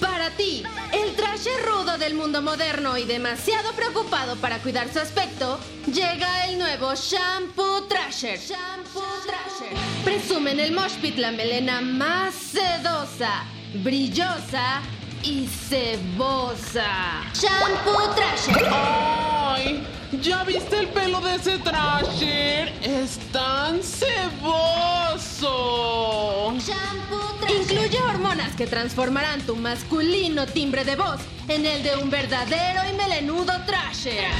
Para 0.00 0.30
ti, 0.30 0.62
el 0.92 1.14
trasher 1.14 1.64
rudo 1.64 1.98
del 1.98 2.14
mundo 2.14 2.42
moderno 2.42 2.96
y 2.98 3.04
demasiado 3.04 3.72
preocupado 3.72 4.36
para 4.36 4.58
cuidar 4.58 4.92
su 4.92 4.98
aspecto, 4.98 5.58
llega 5.86 6.48
el 6.48 6.58
nuevo 6.58 6.94
Shampoo 6.94 7.82
Trasher. 7.88 8.38
Shampoo 8.38 9.02
Trasher. 9.24 9.76
Presumen 10.04 10.60
el 10.60 10.72
Mosh 10.72 10.96
Pit 11.00 11.16
la 11.18 11.32
melena 11.32 11.80
más 11.80 12.34
sedosa, 12.34 13.44
brillosa 13.82 14.82
y 15.26 15.46
cebosa. 15.48 17.24
Shampoo 17.34 18.14
Trasher. 18.14 18.68
¡Ay! 18.72 19.84
¿Ya 20.22 20.44
viste 20.44 20.78
el 20.78 20.86
pelo 20.88 21.20
de 21.20 21.34
ese 21.34 21.58
trasher? 21.58 22.72
¡Es 22.80 23.18
tan 23.32 23.82
ceboso! 23.82 24.14
Shampoo 26.58 27.34
Trasher. 27.40 27.60
Incluye 27.60 28.00
hormonas 28.02 28.54
que 28.54 28.68
transformarán 28.68 29.40
tu 29.42 29.56
masculino 29.56 30.46
timbre 30.46 30.84
de 30.84 30.94
voz 30.94 31.20
en 31.48 31.66
el 31.66 31.82
de 31.82 31.96
un 31.96 32.08
verdadero 32.08 32.82
y 32.88 32.92
melenudo 32.94 33.52
Trasher. 33.66 34.30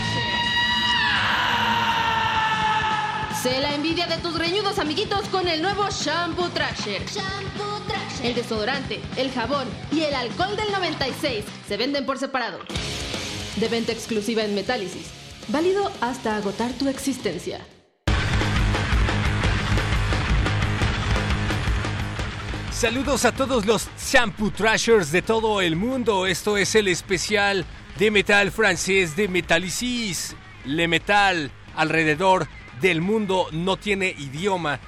Sé 3.42 3.60
la 3.60 3.74
envidia 3.74 4.06
de 4.06 4.18
tus 4.18 4.38
greñudos 4.38 4.78
amiguitos 4.78 5.26
con 5.28 5.48
el 5.48 5.60
nuevo 5.62 5.88
Shampoo 5.90 6.48
Trasher. 6.50 7.04
Shampoo 7.06 7.64
Trasher. 7.64 7.75
El 8.22 8.34
desodorante, 8.34 9.00
el 9.16 9.30
jabón 9.30 9.68
y 9.92 10.00
el 10.00 10.14
alcohol 10.14 10.56
del 10.56 10.72
96 10.72 11.44
se 11.68 11.76
venden 11.76 12.06
por 12.06 12.18
separado. 12.18 12.58
De 13.56 13.68
venta 13.68 13.92
exclusiva 13.92 14.42
en 14.42 14.54
Metálisis. 14.54 15.10
Válido 15.48 15.92
hasta 16.00 16.36
agotar 16.36 16.72
tu 16.72 16.88
existencia. 16.88 17.60
Saludos 22.72 23.24
a 23.24 23.32
todos 23.32 23.64
los 23.64 23.88
shampoo 23.98 24.50
trashers 24.50 25.10
de 25.10 25.22
todo 25.22 25.62
el 25.62 25.76
mundo. 25.76 26.26
Esto 26.26 26.58
es 26.58 26.74
el 26.74 26.88
especial 26.88 27.64
de 27.98 28.10
metal 28.10 28.50
francés 28.50 29.16
de 29.16 29.28
Metallicis. 29.28 30.36
Le 30.66 30.86
metal 30.88 31.50
alrededor 31.74 32.48
del 32.82 33.00
mundo 33.00 33.46
no 33.52 33.76
tiene 33.78 34.08
idioma. 34.18 34.80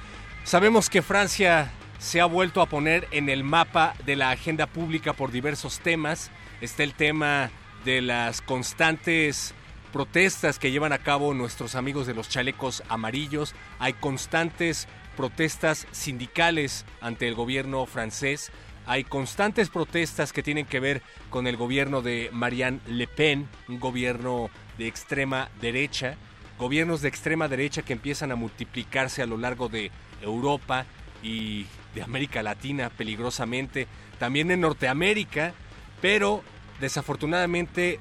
Sabemos 0.43 0.89
que 0.89 1.01
Francia 1.01 1.71
se 1.99 2.21
ha 2.21 2.25
vuelto 2.25 2.61
a 2.61 2.65
poner 2.65 3.07
en 3.11 3.29
el 3.29 3.43
mapa 3.43 3.93
de 4.05 4.15
la 4.15 4.31
agenda 4.31 4.67
pública 4.67 5.13
por 5.13 5.31
diversos 5.31 5.79
temas. 5.79 6.31
Está 6.61 6.83
el 6.83 6.93
tema 6.93 7.51
de 7.83 8.01
las 8.01 8.41
constantes 8.41 9.53
protestas 9.91 10.59
que 10.59 10.71
llevan 10.71 10.93
a 10.93 10.99
cabo 10.99 11.33
nuestros 11.33 11.75
amigos 11.75 12.07
de 12.07 12.13
los 12.13 12.29
chalecos 12.29 12.83
amarillos. 12.87 13.53
Hay 13.79 13.93
constantes 13.93 14.87
protestas 15.17 15.87
sindicales 15.91 16.85
ante 17.01 17.27
el 17.27 17.35
gobierno 17.35 17.85
francés. 17.85 18.51
Hay 18.85 19.03
constantes 19.03 19.69
protestas 19.69 20.31
que 20.31 20.41
tienen 20.41 20.65
que 20.65 20.79
ver 20.79 21.01
con 21.29 21.47
el 21.47 21.57
gobierno 21.57 22.01
de 22.01 22.29
Marianne 22.31 22.79
Le 22.87 23.07
Pen, 23.07 23.47
un 23.67 23.79
gobierno 23.79 24.49
de 24.77 24.87
extrema 24.87 25.49
derecha. 25.59 26.15
Gobiernos 26.57 27.01
de 27.01 27.09
extrema 27.09 27.47
derecha 27.49 27.81
que 27.81 27.93
empiezan 27.93 28.31
a 28.31 28.35
multiplicarse 28.35 29.21
a 29.21 29.25
lo 29.25 29.37
largo 29.37 29.67
de 29.67 29.91
Europa 30.21 30.85
y 31.21 31.65
de 31.93 32.01
América 32.01 32.43
Latina 32.43 32.89
peligrosamente. 32.89 33.87
También 34.17 34.51
en 34.51 34.61
Norteamérica, 34.61 35.53
pero 36.01 36.43
desafortunadamente 36.79 37.99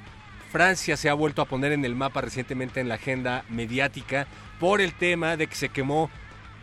Francia 0.50 0.96
se 0.96 1.08
ha 1.08 1.14
vuelto 1.14 1.42
a 1.42 1.46
poner 1.46 1.72
en 1.72 1.84
el 1.84 1.94
mapa 1.94 2.20
recientemente 2.20 2.80
en 2.80 2.88
la 2.88 2.94
agenda 2.94 3.44
mediática 3.48 4.26
por 4.58 4.80
el 4.80 4.94
tema 4.94 5.36
de 5.36 5.46
que 5.46 5.54
se 5.54 5.68
quemó 5.68 6.10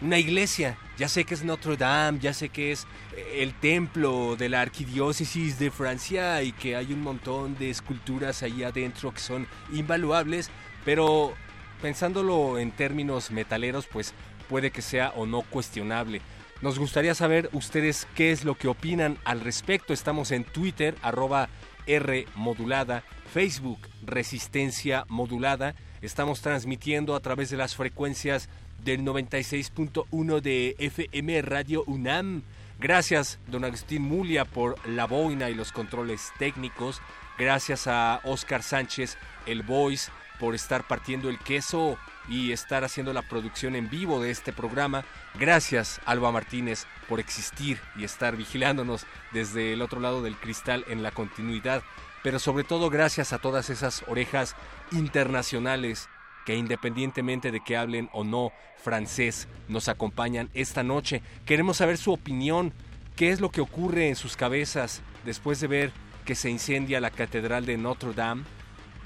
una 0.02 0.18
iglesia. 0.18 0.78
Ya 0.98 1.08
sé 1.08 1.24
que 1.24 1.34
es 1.34 1.44
Notre 1.44 1.78
Dame, 1.78 2.20
ya 2.20 2.34
sé 2.34 2.50
que 2.50 2.72
es 2.72 2.88
eh, 3.16 3.40
el 3.42 3.54
templo 3.54 4.36
de 4.38 4.50
la 4.50 4.62
arquidiócesis 4.62 5.60
de 5.60 5.72
Francia 5.72 6.42
y 6.42 6.52
que 6.52 6.76
hay 6.76 6.94
un 6.94 7.02
montón 7.02 7.58
de 7.58 7.70
esculturas 7.70 8.44
ahí 8.44 8.64
adentro 8.64 9.14
que 9.14 9.20
son 9.20 9.48
invaluables, 9.74 10.50
pero 10.84 11.34
pensándolo 11.82 12.58
en 12.58 12.72
términos 12.72 13.32
metaleros, 13.32 13.88
pues 13.88 14.14
puede 14.50 14.72
que 14.72 14.82
sea 14.82 15.12
o 15.16 15.26
no 15.26 15.42
cuestionable. 15.42 16.22
Nos 16.66 16.80
gustaría 16.80 17.14
saber 17.14 17.48
ustedes 17.54 18.08
qué 18.16 18.32
es 18.32 18.44
lo 18.44 18.56
que 18.56 18.68
opinan 18.68 19.20
al 19.24 19.42
respecto. 19.42 19.94
Estamos 19.94 20.32
en 20.32 20.44
Twitter, 20.44 20.96
arroba 21.04 21.48
R 21.86 22.26
modulada, 22.34 23.04
Facebook 23.32 23.78
Resistencia 24.04 25.06
Modulada. 25.08 25.76
Estamos 26.02 26.42
transmitiendo 26.42 27.14
a 27.14 27.20
través 27.20 27.52
de 27.52 27.58
las 27.58 27.76
frecuencias 27.76 28.50
del 28.84 29.02
96.1 29.02 30.42
de 30.42 30.76
FM 30.80 31.44
Radio 31.44 31.84
UNAM. 31.86 32.42
Gracias, 32.80 33.38
don 33.46 33.64
Agustín 33.64 34.02
Mulia, 34.02 34.44
por 34.44 34.84
la 34.88 35.06
boina 35.06 35.52
y 35.52 35.54
los 35.54 35.72
controles 35.72 36.32
técnicos. 36.40 37.00
Gracias 37.38 37.86
a 37.86 38.22
Oscar 38.24 38.64
Sánchez, 38.64 39.20
el 39.46 39.62
voice, 39.62 40.10
por 40.40 40.56
estar 40.56 40.88
partiendo 40.88 41.30
el 41.30 41.40
queso 41.40 41.98
y 42.28 42.52
estar 42.52 42.84
haciendo 42.84 43.14
la 43.14 43.22
producción 43.22 43.76
en 43.76 43.90
vivo 43.90 44.22
de 44.22 44.32
este 44.32 44.52
programa. 44.54 45.06
Gracias, 45.40 46.02
Alba 46.06 46.32
Martínez, 46.32 46.86
por 47.08 47.20
existir 47.20 47.80
y 47.96 48.04
estar 48.04 48.36
vigilándonos 48.36 49.06
desde 49.32 49.74
el 49.74 49.82
otro 49.82 50.00
lado 50.00 50.22
del 50.22 50.38
cristal 50.38 50.86
en 50.88 51.04
la 51.04 51.12
continuidad. 51.12 51.84
Pero 52.24 52.40
sobre 52.40 52.64
todo 52.64 52.90
gracias 52.90 53.34
a 53.34 53.40
todas 53.40 53.70
esas 53.70 54.04
orejas 54.08 54.56
internacionales 54.92 56.10
que 56.46 56.56
independientemente 56.56 57.52
de 57.52 57.60
que 57.60 57.76
hablen 57.76 58.10
o 58.14 58.24
no 58.24 58.52
francés, 58.78 59.48
nos 59.68 59.90
acompañan 59.90 60.50
esta 60.54 60.84
noche. 60.84 61.24
Queremos 61.46 61.78
saber 61.78 61.98
su 61.98 62.14
opinión, 62.14 62.72
qué 63.16 63.32
es 63.32 63.42
lo 63.42 63.50
que 63.50 63.62
ocurre 63.62 64.08
en 64.08 64.16
sus 64.16 64.38
cabezas 64.38 65.02
después 65.26 65.60
de 65.60 65.68
ver 65.68 65.92
que 66.24 66.36
se 66.36 66.50
incendia 66.50 67.02
la 67.02 67.10
Catedral 67.10 67.66
de 67.66 67.78
Notre 67.78 68.14
Dame, 68.14 68.44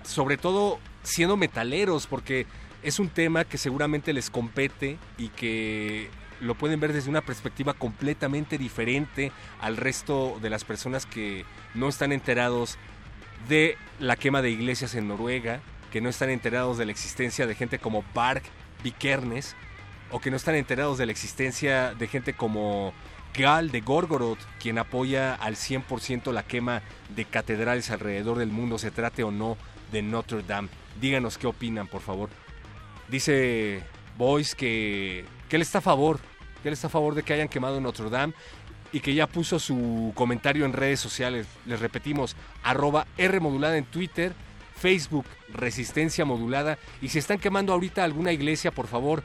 sobre 0.03 0.37
todo 0.37 0.79
siendo 1.03 1.37
metaleros, 1.37 2.07
porque 2.07 2.45
es 2.83 2.99
un 2.99 3.09
tema 3.09 3.45
que 3.45 3.57
seguramente 3.57 4.13
les 4.13 4.29
compete 4.29 4.97
y 5.17 5.29
que 5.29 6.09
lo 6.39 6.55
pueden 6.55 6.79
ver 6.79 6.93
desde 6.93 7.09
una 7.09 7.21
perspectiva 7.21 7.73
completamente 7.73 8.57
diferente 8.57 9.31
al 9.59 9.77
resto 9.77 10.39
de 10.41 10.49
las 10.49 10.63
personas 10.63 11.05
que 11.05 11.45
no 11.73 11.89
están 11.89 12.11
enterados 12.11 12.77
de 13.47 13.77
la 13.99 14.15
quema 14.15 14.41
de 14.41 14.51
iglesias 14.51 14.95
en 14.95 15.07
Noruega, 15.07 15.61
que 15.91 16.01
no 16.01 16.09
están 16.09 16.29
enterados 16.29 16.77
de 16.77 16.85
la 16.85 16.91
existencia 16.91 17.47
de 17.47 17.55
gente 17.55 17.79
como 17.79 18.03
Bark 18.13 18.43
Vikernes 18.83 19.55
o 20.11 20.19
que 20.19 20.31
no 20.31 20.37
están 20.37 20.55
enterados 20.55 20.97
de 20.97 21.05
la 21.05 21.11
existencia 21.11 21.93
de 21.93 22.07
gente 22.07 22.33
como 22.33 22.93
Gal 23.33 23.69
de 23.71 23.81
Gorgoroth, 23.81 24.39
quien 24.59 24.77
apoya 24.77 25.35
al 25.35 25.55
100% 25.55 26.31
la 26.31 26.43
quema 26.43 26.81
de 27.15 27.25
catedrales 27.25 27.91
alrededor 27.91 28.37
del 28.37 28.49
mundo, 28.49 28.79
se 28.79 28.91
trate 28.91 29.23
o 29.23 29.31
no 29.31 29.57
de 29.91 30.01
Notre 30.01 30.43
Dame. 30.43 30.69
Díganos 30.99 31.37
qué 31.37 31.47
opinan, 31.47 31.87
por 31.87 32.01
favor. 32.01 32.29
Dice 33.07 33.81
Boyce 34.17 34.55
que, 34.55 35.25
que 35.47 35.55
él 35.55 35.61
está 35.61 35.79
a 35.79 35.81
favor, 35.81 36.19
que 36.61 36.69
él 36.69 36.73
está 36.73 36.87
a 36.87 36.91
favor 36.91 37.15
de 37.15 37.23
que 37.23 37.33
hayan 37.33 37.47
quemado 37.47 37.79
Notre 37.81 38.09
Dame 38.09 38.33
y 38.91 38.99
que 38.99 39.13
ya 39.13 39.27
puso 39.27 39.59
su 39.59 40.11
comentario 40.15 40.65
en 40.65 40.73
redes 40.73 40.99
sociales. 40.99 41.47
Les 41.65 41.79
repetimos, 41.79 42.35
arroba 42.63 43.07
R 43.17 43.39
modulada 43.39 43.77
en 43.77 43.85
Twitter, 43.85 44.33
Facebook 44.75 45.25
Resistencia 45.53 46.25
Modulada. 46.25 46.77
Y 47.01 47.09
si 47.09 47.19
están 47.19 47.39
quemando 47.39 47.73
ahorita 47.73 48.03
alguna 48.03 48.31
iglesia, 48.31 48.71
por 48.71 48.87
favor, 48.87 49.23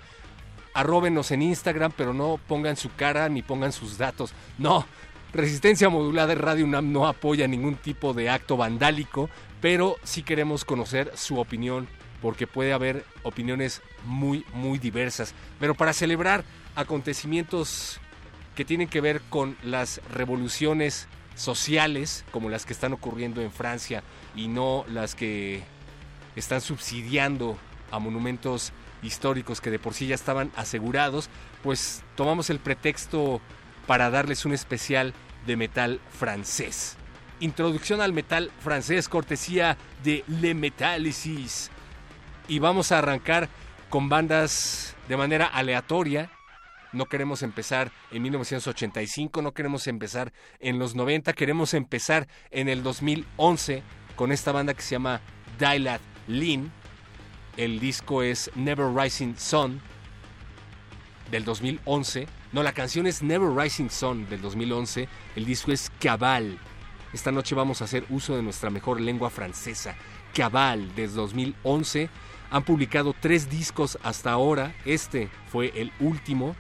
arróbenos 0.75 1.31
en 1.31 1.43
Instagram, 1.43 1.93
pero 1.97 2.13
no 2.13 2.39
pongan 2.49 2.77
su 2.77 2.93
cara 2.95 3.29
ni 3.29 3.43
pongan 3.43 3.73
sus 3.73 3.97
datos. 3.97 4.35
No, 4.59 4.85
Resistencia 5.33 5.89
Modulada 5.89 6.29
de 6.29 6.35
Radio 6.37 6.65
UNAM 6.65 6.93
no 6.93 7.07
apoya 7.07 7.49
ningún 7.49 7.77
tipo 7.77 8.13
de 8.15 8.31
acto 8.31 8.57
vandálico, 8.57 9.31
pero 9.65 9.97
sí 10.03 10.23
queremos 10.23 10.63
conocer 10.67 11.11
su 11.17 11.39
opinión, 11.39 11.89
porque 12.21 12.47
puede 12.47 12.75
haber 12.75 13.03
opiniones 13.23 13.81
muy, 14.05 14.45
muy 14.53 14.79
diversas. 14.79 15.33
Pero 15.59 15.75
para 15.75 15.95
celebrar 15.95 16.45
acontecimientos 16.77 17.99
que 18.57 18.67
tienen 18.67 18.89
que 18.89 19.01
ver 19.01 19.23
con 19.31 19.57
las 19.63 20.03
revoluciones 20.13 21.09
sociales, 21.35 22.27
como 22.31 22.51
las 22.51 22.67
que 22.67 22.75
están 22.75 22.93
ocurriendo 22.93 23.41
en 23.41 23.51
Francia, 23.51 24.03
y 24.37 24.49
no 24.49 24.85
las 24.87 25.15
que 25.15 25.63
están 26.37 26.61
subsidiando 26.61 27.57
a 27.91 27.99
monumentos 27.99 28.75
históricos 29.03 29.63
que 29.63 29.71
de 29.71 29.79
por 29.79 29.95
sí 29.95 30.09
ya 30.09 30.15
estaban 30.15 30.53
asegurados, 30.57 31.31
pues 31.63 32.03
tomamos 32.17 32.51
el 32.51 32.59
pretexto 32.59 33.41
para 33.87 34.11
darles 34.11 34.45
un 34.45 34.53
especial 34.53 35.15
de 35.47 35.57
metal 35.57 36.01
francés. 36.11 36.99
Introducción 37.45 38.01
al 38.01 38.15
metal 38.15 38.51
francés, 38.61 39.07
cortesía 39.07 39.77
de 40.03 40.25
Le 40.41 40.55
Metallicis. 40.55 41.71
Y 42.49 42.59
vamos 42.59 42.91
a 42.91 43.01
arrancar 43.01 43.51
con 43.91 44.09
bandas 44.09 44.97
de 45.11 45.19
manera 45.19 45.49
aleatoria. 45.49 46.31
No 46.95 47.05
queremos 47.05 47.43
empezar 47.43 47.93
en 48.11 48.23
1985, 48.23 49.43
no 49.43 49.53
queremos 49.53 49.87
empezar 49.89 50.33
en 50.59 50.79
los 50.79 50.95
90, 50.95 51.35
queremos 51.35 51.75
empezar 51.75 52.29
en 52.51 52.71
el 52.71 52.83
2011 52.83 53.83
con 54.17 54.33
esta 54.33 54.51
banda 54.51 54.73
que 54.73 54.81
se 54.81 54.93
llama 54.93 55.21
Dilat 55.59 56.01
Lin. 56.27 56.73
El 57.59 57.79
disco 57.79 58.23
es 58.23 58.51
Never 58.55 58.87
Rising 58.87 59.37
Sun 59.37 59.83
del 61.31 61.45
2011. 61.45 62.27
No, 62.53 62.63
la 62.63 62.73
canción 62.73 63.07
es 63.07 63.23
Never 63.23 63.51
Rising 63.51 63.91
Sun 63.91 64.31
del 64.31 64.41
2011. 64.41 65.09
El 65.37 65.45
disco 65.45 65.73
es 65.73 65.93
Cabal. 66.01 66.59
Esta 67.15 67.31
noche 67.31 67.55
vamos 67.55 67.81
a 67.81 67.85
hacer 67.85 68.05
uso 68.11 68.35
de 68.35 68.43
nuestra 68.43 68.71
mejor 68.71 69.01
lengua 69.01 69.31
francesa. 69.31 69.95
Cabal, 70.35 70.97
desde 70.97 71.15
2011. 71.15 72.11
Han 72.51 72.65
publicado 72.65 73.15
tres 73.19 73.49
discos 73.49 73.97
hasta 74.03 74.33
ahora. 74.33 74.75
Este 74.85 75.29
fue 75.47 75.73
el 75.77 75.93
último. 76.01 76.57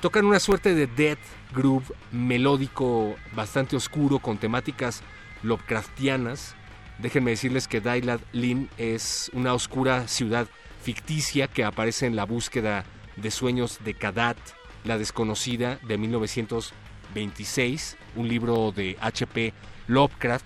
Tocan 0.00 0.24
una 0.24 0.40
suerte 0.40 0.74
de 0.74 0.88
death 0.88 1.20
groove 1.54 1.94
melódico 2.10 3.14
bastante 3.36 3.76
oscuro 3.76 4.18
con 4.18 4.38
temáticas 4.38 5.02
Lovecraftianas. 5.44 6.56
Déjenme 6.98 7.30
decirles 7.30 7.68
que 7.68 7.80
Dailad 7.80 8.18
Lin 8.32 8.68
es 8.78 9.30
una 9.32 9.54
oscura 9.54 10.08
ciudad 10.08 10.48
ficticia 10.82 11.46
que 11.46 11.62
aparece 11.62 12.06
en 12.06 12.16
la 12.16 12.24
búsqueda 12.24 12.84
de 13.14 13.30
sueños 13.30 13.78
de 13.84 13.94
Kadat, 13.94 14.38
la 14.82 14.98
desconocida 14.98 15.78
de 15.86 15.98
1926, 17.14 17.96
un 18.16 18.28
libro 18.28 18.72
de 18.72 18.96
H.P. 19.00 19.52
Lovecraft, 19.86 20.44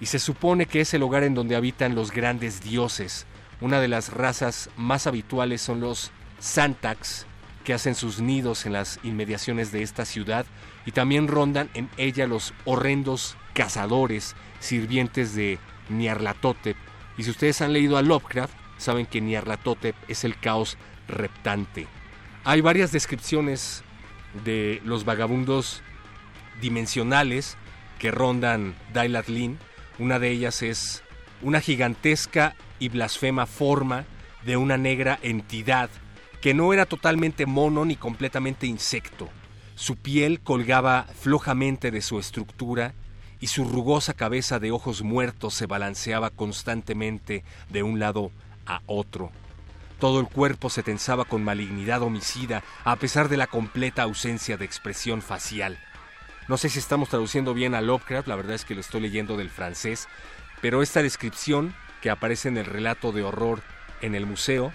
y 0.00 0.06
se 0.06 0.18
supone 0.18 0.66
que 0.66 0.80
es 0.80 0.92
el 0.94 1.00
lugar 1.00 1.22
en 1.22 1.34
donde 1.34 1.56
habitan 1.56 1.94
los 1.94 2.10
grandes 2.10 2.62
dioses. 2.62 3.26
Una 3.60 3.80
de 3.80 3.88
las 3.88 4.12
razas 4.12 4.70
más 4.76 5.06
habituales 5.06 5.62
son 5.62 5.80
los 5.80 6.10
Santax, 6.38 7.26
que 7.64 7.72
hacen 7.72 7.94
sus 7.94 8.20
nidos 8.20 8.66
en 8.66 8.74
las 8.74 9.00
inmediaciones 9.02 9.72
de 9.72 9.82
esta 9.82 10.04
ciudad 10.04 10.44
y 10.84 10.92
también 10.92 11.28
rondan 11.28 11.70
en 11.74 11.88
ella 11.96 12.26
los 12.26 12.52
horrendos 12.66 13.36
cazadores, 13.54 14.36
sirvientes 14.60 15.34
de 15.34 15.58
Nyarlathotep. 15.88 16.76
Y 17.16 17.22
si 17.22 17.30
ustedes 17.30 17.62
han 17.62 17.72
leído 17.72 17.96
a 17.96 18.02
Lovecraft, 18.02 18.52
saben 18.76 19.06
que 19.06 19.20
Nyarlathotep 19.20 19.96
es 20.08 20.24
el 20.24 20.38
caos 20.38 20.76
reptante. 21.08 21.86
Hay 22.44 22.60
varias 22.60 22.92
descripciones 22.92 23.82
de 24.44 24.82
los 24.84 25.04
vagabundos 25.04 25.82
dimensionales 26.60 27.56
que 27.98 28.10
rondan 28.10 28.74
Dailat 28.92 29.28
Lin. 29.28 29.58
Una 29.98 30.18
de 30.18 30.30
ellas 30.30 30.62
es 30.62 31.02
una 31.42 31.60
gigantesca 31.60 32.56
y 32.78 32.88
blasfema 32.88 33.46
forma 33.46 34.04
de 34.44 34.56
una 34.56 34.76
negra 34.76 35.18
entidad 35.22 35.90
que 36.40 36.54
no 36.54 36.72
era 36.72 36.84
totalmente 36.84 37.46
mono 37.46 37.84
ni 37.84 37.96
completamente 37.96 38.66
insecto. 38.66 39.28
Su 39.76 39.96
piel 39.96 40.40
colgaba 40.40 41.06
flojamente 41.18 41.90
de 41.90 42.02
su 42.02 42.18
estructura 42.18 42.94
y 43.40 43.48
su 43.48 43.64
rugosa 43.64 44.14
cabeza 44.14 44.58
de 44.58 44.70
ojos 44.70 45.02
muertos 45.02 45.54
se 45.54 45.66
balanceaba 45.66 46.30
constantemente 46.30 47.44
de 47.70 47.82
un 47.82 47.98
lado 47.98 48.30
a 48.66 48.80
otro. 48.86 49.32
Todo 49.98 50.20
el 50.20 50.26
cuerpo 50.26 50.70
se 50.70 50.82
tensaba 50.82 51.24
con 51.24 51.42
malignidad 51.42 52.02
homicida 52.02 52.62
a 52.84 52.96
pesar 52.96 53.28
de 53.28 53.36
la 53.36 53.46
completa 53.46 54.02
ausencia 54.02 54.56
de 54.56 54.64
expresión 54.64 55.22
facial. 55.22 55.78
No 56.46 56.58
sé 56.58 56.68
si 56.68 56.78
estamos 56.78 57.08
traduciendo 57.08 57.54
bien 57.54 57.74
a 57.74 57.80
Lovecraft, 57.80 58.28
la 58.28 58.36
verdad 58.36 58.54
es 58.54 58.64
que 58.64 58.74
lo 58.74 58.82
estoy 58.82 59.00
leyendo 59.00 59.36
del 59.36 59.48
francés, 59.48 60.08
pero 60.60 60.82
esta 60.82 61.02
descripción 61.02 61.74
que 62.02 62.10
aparece 62.10 62.48
en 62.48 62.58
el 62.58 62.66
relato 62.66 63.12
de 63.12 63.22
horror 63.22 63.62
en 64.02 64.14
el 64.14 64.26
museo 64.26 64.72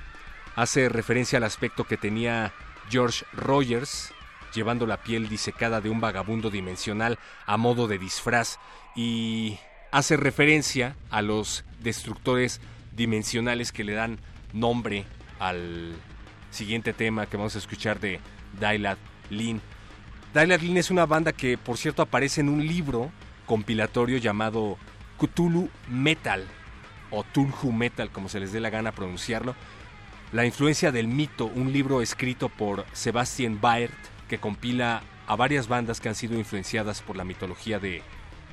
hace 0.56 0.90
referencia 0.90 1.38
al 1.38 1.44
aspecto 1.44 1.84
que 1.84 1.96
tenía 1.96 2.54
George 2.90 3.24
Rogers, 3.34 4.12
llevando 4.54 4.88
la 4.88 4.98
piel 4.98 5.30
disecada 5.30 5.80
de 5.80 5.92
un 5.92 6.02
vagabundo 6.02 6.50
dimensional 6.50 7.20
a 7.46 7.58
modo 7.58 7.88
de 7.88 8.00
disfraz 8.00 8.58
y 8.96 9.60
hace 9.92 10.18
referencia 10.18 10.96
a 11.12 11.22
los 11.22 11.66
destructores 11.80 12.62
dimensionales 12.96 13.72
que 13.72 13.84
le 13.84 13.94
dan 13.94 14.20
nombre 14.54 15.06
al 15.38 15.94
siguiente 16.50 16.94
tema 16.94 17.28
que 17.28 17.38
vamos 17.38 17.56
a 17.56 17.60
escuchar 17.60 18.00
de 18.00 18.20
Dailat 18.60 18.98
Lin. 19.30 19.62
Dailat 20.34 20.62
Lin 20.62 20.78
es 20.78 20.92
una 20.92 21.06
banda 21.06 21.32
que 21.32 21.58
por 21.58 21.78
cierto 21.78 22.02
aparece 22.02 22.42
en 22.42 22.50
un 22.50 22.66
libro 22.66 23.12
compilatorio 23.46 24.18
llamado 24.18 24.78
Cthulhu 25.20 25.70
Metal 25.90 26.46
o 27.10 27.24
Tulhu 27.24 27.72
Metal 27.72 28.12
como 28.12 28.30
se 28.30 28.40
les 28.40 28.52
dé 28.52 28.60
la 28.60 28.70
gana 28.70 28.92
pronunciarlo 28.92 29.56
la 30.32 30.46
influencia 30.46 30.92
del 30.92 31.08
mito, 31.08 31.48
un 31.48 31.74
libro 31.74 32.04
escrito 32.04 32.50
por 32.50 32.86
Sebastian 32.94 33.60
Baert 33.60 33.96
que 34.28 34.38
compila 34.38 35.02
a 35.26 35.36
varias 35.36 35.68
bandas 35.68 36.00
que 36.00 36.10
han 36.10 36.14
sido 36.14 36.38
influenciadas 36.38 37.02
por 37.02 37.16
la 37.16 37.24
mitología 37.24 37.80
de 37.80 38.04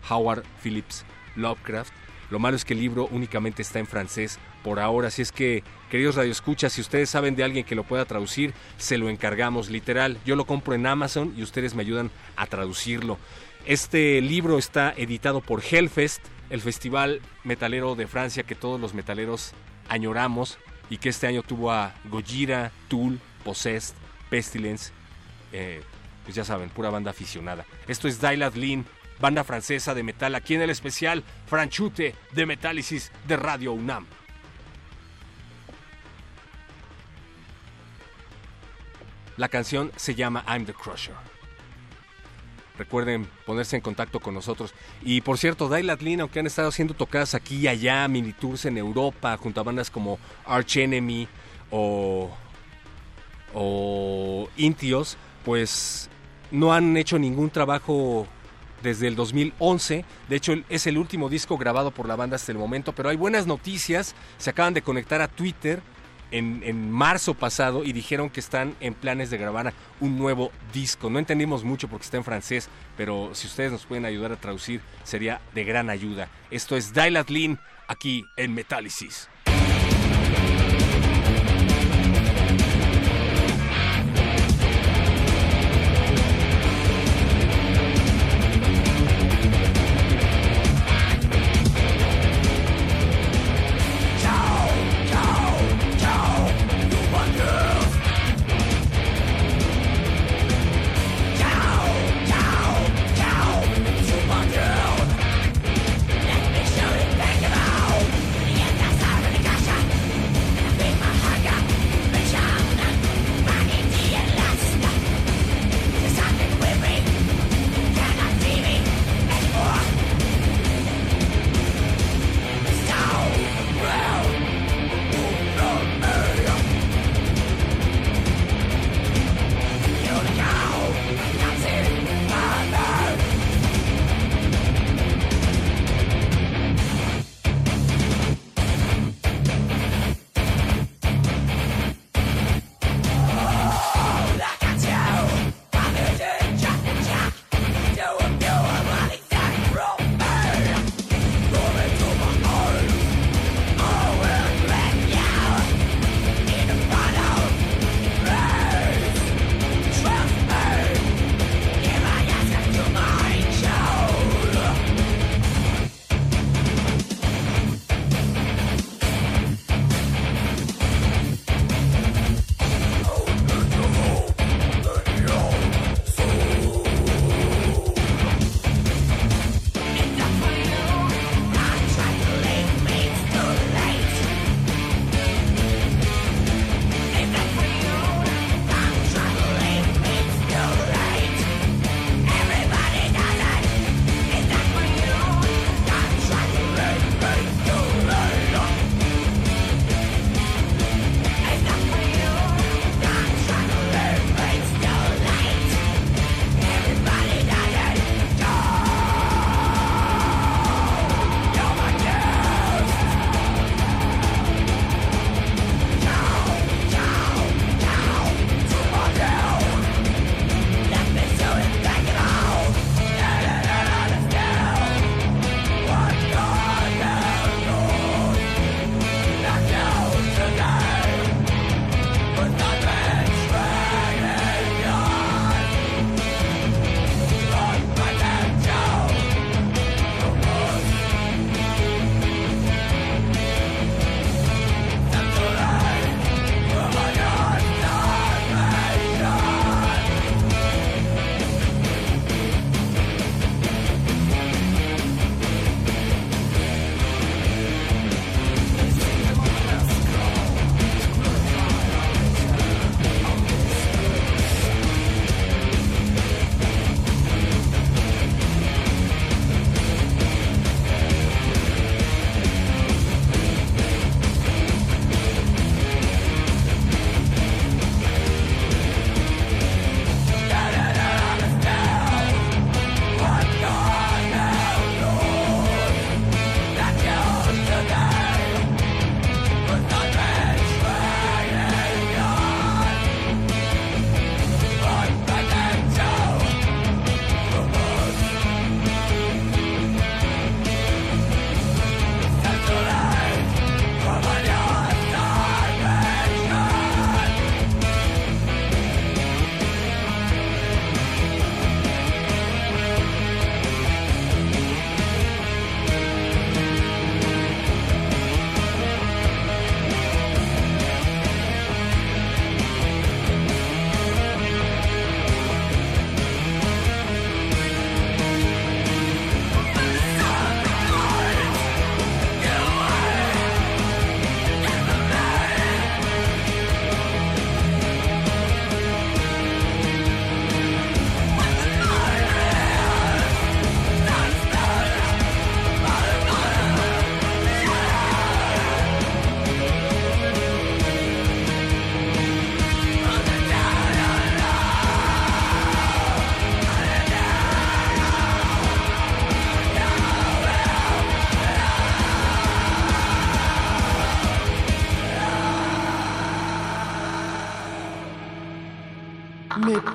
Howard 0.08 0.42
Phillips 0.62 1.04
Lovecraft. 1.34 1.92
Lo 2.30 2.38
malo 2.38 2.56
es 2.56 2.64
que 2.64 2.74
el 2.74 2.80
libro 2.80 3.08
únicamente 3.10 3.62
está 3.62 3.78
en 3.78 3.86
francés 3.86 4.38
por 4.64 4.80
ahora, 4.80 5.08
así 5.08 5.22
es 5.22 5.30
que, 5.30 5.62
queridos 5.90 6.16
radioescuchas, 6.16 6.72
si 6.72 6.80
ustedes 6.80 7.08
saben 7.08 7.36
de 7.36 7.44
alguien 7.44 7.64
que 7.64 7.74
lo 7.76 7.84
pueda 7.84 8.04
traducir, 8.04 8.52
se 8.78 8.98
lo 8.98 9.08
encargamos 9.08 9.70
literal. 9.70 10.18
Yo 10.24 10.34
lo 10.34 10.44
compro 10.44 10.74
en 10.74 10.86
Amazon 10.86 11.34
y 11.36 11.42
ustedes 11.42 11.74
me 11.74 11.82
ayudan 11.82 12.10
a 12.36 12.46
traducirlo. 12.46 13.18
Este 13.64 14.20
libro 14.20 14.58
está 14.58 14.92
editado 14.96 15.40
por 15.40 15.62
Hellfest, 15.62 16.20
el 16.50 16.60
festival 16.60 17.20
metalero 17.44 17.94
de 17.94 18.06
Francia 18.06 18.44
que 18.44 18.54
todos 18.54 18.80
los 18.80 18.94
metaleros 18.94 19.52
añoramos 19.88 20.58
y 20.90 20.98
que 20.98 21.08
este 21.08 21.26
año 21.26 21.42
tuvo 21.42 21.72
a 21.72 21.94
Gojira, 22.04 22.72
Tool, 22.88 23.18
Possessed, 23.44 23.94
Pestilence, 24.30 24.92
eh, 25.52 25.82
pues 26.24 26.34
ya 26.34 26.44
saben, 26.44 26.70
pura 26.70 26.90
banda 26.90 27.10
aficionada. 27.12 27.64
Esto 27.86 28.08
es 28.08 28.20
Lean, 28.22 28.84
banda 29.20 29.44
francesa 29.44 29.94
de 29.94 30.02
metal, 30.02 30.34
aquí 30.34 30.54
en 30.54 30.62
el 30.62 30.70
especial 30.70 31.24
Franchute 31.46 32.14
de 32.32 32.46
Metálisis 32.46 33.12
de 33.26 33.36
Radio 33.36 33.72
UNAM. 33.72 34.06
La 39.36 39.48
canción 39.48 39.92
se 39.96 40.14
llama 40.14 40.44
I'm 40.48 40.64
the 40.64 40.72
Crusher. 40.72 41.14
Recuerden 42.78 43.26
ponerse 43.46 43.76
en 43.76 43.82
contacto 43.82 44.20
con 44.20 44.34
nosotros. 44.34 44.74
Y 45.02 45.22
por 45.22 45.38
cierto, 45.38 45.68
Dailat 45.68 46.02
Lin, 46.02 46.20
aunque 46.20 46.40
han 46.40 46.46
estado 46.46 46.68
haciendo 46.68 46.94
tocadas 46.94 47.34
aquí 47.34 47.56
y 47.56 47.68
allá, 47.68 48.06
mini 48.08 48.32
tours 48.32 48.66
en 48.66 48.76
Europa, 48.76 49.36
junto 49.38 49.60
a 49.60 49.64
bandas 49.64 49.90
como 49.90 50.18
Arch 50.44 50.76
Enemy 50.76 51.26
o, 51.70 52.30
o 53.54 54.48
Intios, 54.56 55.16
pues 55.44 56.10
no 56.50 56.72
han 56.72 56.96
hecho 56.96 57.18
ningún 57.18 57.50
trabajo 57.50 58.26
desde 58.86 59.08
el 59.08 59.16
2011. 59.16 60.04
De 60.28 60.36
hecho, 60.36 60.54
es 60.68 60.86
el 60.86 60.96
último 60.96 61.28
disco 61.28 61.58
grabado 61.58 61.90
por 61.90 62.06
la 62.06 62.14
banda 62.14 62.36
hasta 62.36 62.52
el 62.52 62.58
momento, 62.58 62.94
pero 62.94 63.08
hay 63.08 63.16
buenas 63.16 63.46
noticias. 63.46 64.14
Se 64.38 64.50
acaban 64.50 64.74
de 64.74 64.82
conectar 64.82 65.20
a 65.20 65.28
Twitter 65.28 65.82
en, 66.30 66.90
marzo 66.90 67.34
pasado 67.34 67.84
y 67.84 67.92
dijeron 67.92 68.30
que 68.30 68.40
están 68.40 68.76
en 68.80 68.94
planes 68.94 69.30
de 69.30 69.38
grabar 69.38 69.72
un 70.00 70.16
nuevo 70.16 70.52
disco. 70.72 71.10
No 71.10 71.18
entendimos 71.18 71.64
mucho 71.64 71.88
porque 71.88 72.04
está 72.04 72.16
en 72.16 72.24
francés, 72.24 72.68
pero 72.96 73.30
si 73.34 73.48
ustedes 73.48 73.72
nos 73.72 73.86
pueden 73.86 74.04
ayudar 74.04 74.32
a 74.32 74.36
traducir, 74.36 74.80
sería 75.02 75.40
de 75.52 75.64
gran 75.64 75.90
ayuda. 75.90 76.28
Esto 76.50 76.76
es 76.76 76.92
Dilat 76.92 77.28
Lean 77.28 77.58
aquí 77.88 78.24
en 78.36 78.54
Metálisis. 78.54 79.28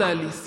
Metálisis. 0.01 0.40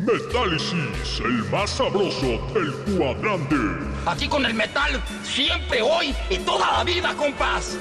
Metálisis, 0.00 1.20
el 1.24 1.44
más 1.52 1.70
sabroso 1.70 2.26
del 2.52 2.74
cuadrante. 2.98 3.54
Aquí 4.06 4.26
con 4.26 4.44
el 4.44 4.52
metal, 4.52 5.00
siempre, 5.22 5.82
hoy 5.82 6.12
y 6.28 6.38
toda 6.38 6.78
la 6.78 6.84
vida, 6.84 7.14
compás. 7.14 7.76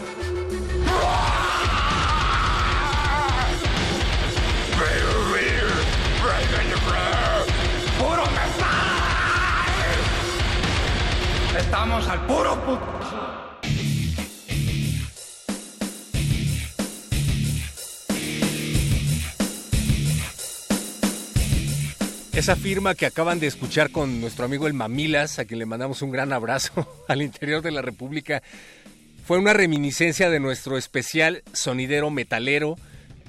¡Puro 7.98 8.24
metal! 8.26 8.74
Estamos 11.58 12.08
al 12.08 12.26
puro 12.28 12.56
Esa 22.44 22.58
firma 22.58 22.94
que 22.94 23.06
acaban 23.06 23.40
de 23.40 23.48
escuchar 23.48 23.90
con 23.90 24.20
nuestro 24.20 24.44
amigo 24.44 24.68
el 24.68 24.74
Mamilas, 24.74 25.40
a 25.40 25.46
quien 25.46 25.60
le 25.60 25.66
mandamos 25.66 26.02
un 26.02 26.12
gran 26.12 26.34
abrazo 26.34 26.86
al 27.08 27.22
interior 27.22 27.62
de 27.62 27.72
la 27.72 27.82
República, 27.82 28.44
fue 29.26 29.38
una 29.38 29.54
reminiscencia 29.54 30.30
de 30.30 30.42
nuestro 30.42 30.78
especial 30.78 31.42
sonidero 31.54 32.10
metalero. 32.10 32.76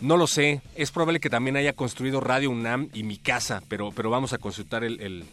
No 0.00 0.16
lo 0.16 0.26
sé, 0.26 0.62
es 0.76 0.90
probable 0.90 1.20
que 1.20 1.28
también 1.28 1.56
haya 1.56 1.72
construido 1.72 2.20
Radio 2.20 2.50
UNAM 2.50 2.88
y 2.94 3.02
mi 3.02 3.18
casa, 3.18 3.62
pero, 3.68 3.90
pero 3.90 4.10
vamos 4.10 4.32
a 4.32 4.38
consultar 4.38 4.82
el, 4.84 5.00
el, 5.00 5.24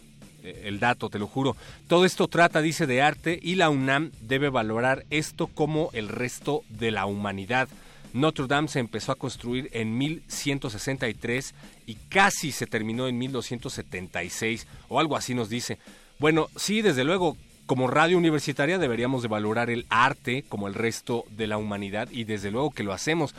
el 0.42 0.78
dato, 0.80 1.08
te 1.08 1.18
lo 1.18 1.26
juro. 1.26 1.56
Todo 1.86 2.04
esto 2.04 2.28
trata, 2.28 2.60
dice, 2.60 2.86
de 2.86 3.00
arte 3.00 3.38
y 3.40 3.54
la 3.54 3.70
UNAM 3.70 4.10
debe 4.20 4.50
valorar 4.50 5.06
esto 5.10 5.46
como 5.46 5.90
el 5.92 6.08
resto 6.08 6.62
de 6.68 6.90
la 6.90 7.06
humanidad. 7.06 7.68
Notre 8.12 8.46
Dame 8.46 8.68
se 8.68 8.80
empezó 8.80 9.12
a 9.12 9.16
construir 9.16 9.68
en 9.72 9.96
1163 9.96 11.54
y 11.86 11.94
casi 12.08 12.52
se 12.52 12.66
terminó 12.66 13.08
en 13.08 13.18
1276 13.18 14.66
o 14.88 15.00
algo 15.00 15.16
así 15.16 15.34
nos 15.34 15.48
dice. 15.48 15.78
Bueno, 16.18 16.48
sí, 16.56 16.82
desde 16.82 17.04
luego, 17.04 17.36
como 17.66 17.86
radio 17.86 18.16
universitaria 18.16 18.78
deberíamos 18.78 19.20
de 19.22 19.28
valorar 19.28 19.68
el 19.68 19.84
arte 19.90 20.42
como 20.48 20.68
el 20.68 20.74
resto 20.74 21.26
de 21.30 21.46
la 21.46 21.58
humanidad 21.58 22.08
y 22.10 22.24
desde 22.24 22.50
luego 22.50 22.70
que 22.70 22.82
lo 22.82 22.94
hacemos. 22.94 23.34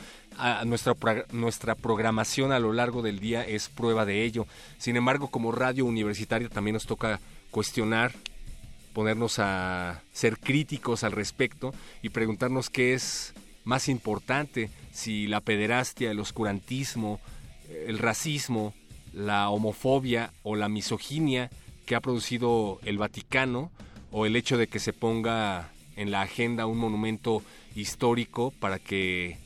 nuestra, 0.64 0.94
nuestra 1.32 1.74
programación 1.74 2.52
a 2.52 2.60
lo 2.60 2.72
largo 2.72 3.02
del 3.02 3.18
día 3.18 3.44
es 3.44 3.68
prueba 3.68 4.06
de 4.06 4.24
ello. 4.24 4.46
Sin 4.78 4.96
embargo, 4.96 5.28
como 5.28 5.50
radio 5.50 5.84
universitaria 5.84 6.48
también 6.48 6.74
nos 6.74 6.86
toca 6.86 7.18
cuestionar, 7.50 8.12
ponernos 8.92 9.40
a 9.40 10.02
ser 10.12 10.38
críticos 10.38 11.02
al 11.02 11.12
respecto 11.12 11.74
y 12.00 12.10
preguntarnos 12.10 12.70
qué 12.70 12.94
es 12.94 13.34
más 13.64 13.88
importante, 13.88 14.70
si 14.92 15.26
la 15.26 15.40
pederastia, 15.40 16.10
el 16.10 16.20
oscurantismo, 16.20 17.20
el 17.86 17.98
racismo, 17.98 18.74
la 19.12 19.50
homofobia 19.50 20.32
o 20.42 20.56
la 20.56 20.68
misoginia 20.68 21.50
que 21.86 21.94
ha 21.94 22.00
producido 22.00 22.80
el 22.84 22.98
Vaticano 22.98 23.70
o 24.12 24.26
el 24.26 24.36
hecho 24.36 24.56
de 24.56 24.66
que 24.66 24.78
se 24.78 24.92
ponga 24.92 25.70
en 25.96 26.10
la 26.10 26.22
agenda 26.22 26.66
un 26.66 26.78
monumento 26.78 27.42
histórico 27.74 28.52
para 28.58 28.78
que 28.78 29.38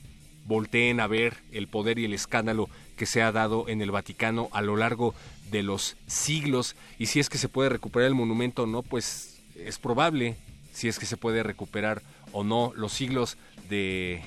volteen 0.46 1.00
a 1.00 1.06
ver 1.06 1.36
el 1.52 1.68
poder 1.68 1.98
y 1.98 2.04
el 2.04 2.14
escándalo 2.14 2.68
que 2.96 3.06
se 3.06 3.22
ha 3.22 3.32
dado 3.32 3.68
en 3.68 3.80
el 3.80 3.90
Vaticano 3.90 4.48
a 4.52 4.62
lo 4.62 4.76
largo 4.76 5.14
de 5.50 5.62
los 5.62 5.96
siglos. 6.06 6.76
Y 6.98 7.06
si 7.06 7.20
es 7.20 7.28
que 7.28 7.38
se 7.38 7.48
puede 7.48 7.70
recuperar 7.70 8.08
el 8.08 8.14
monumento 8.14 8.64
o 8.64 8.66
no, 8.66 8.82
pues 8.82 9.40
es 9.56 9.78
probable 9.78 10.36
si 10.72 10.88
es 10.88 10.98
que 10.98 11.06
se 11.06 11.16
puede 11.16 11.42
recuperar 11.42 12.02
o 12.32 12.44
no 12.44 12.72
los 12.74 12.92
siglos 12.92 13.36
de, 13.68 14.22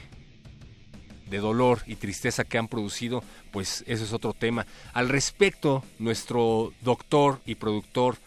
de 1.30 1.38
dolor 1.38 1.82
y 1.88 1.96
tristeza 1.96 2.44
que 2.44 2.58
han 2.58 2.68
producido, 2.68 3.24
pues 3.52 3.84
ese 3.88 4.04
es 4.04 4.14
otro 4.14 4.34
tema. 4.34 4.66
Al 4.94 5.10
respecto, 5.10 5.84
nuestro 6.00 6.74
doctor 6.82 7.42
y 7.46 7.56
productor 7.56 8.18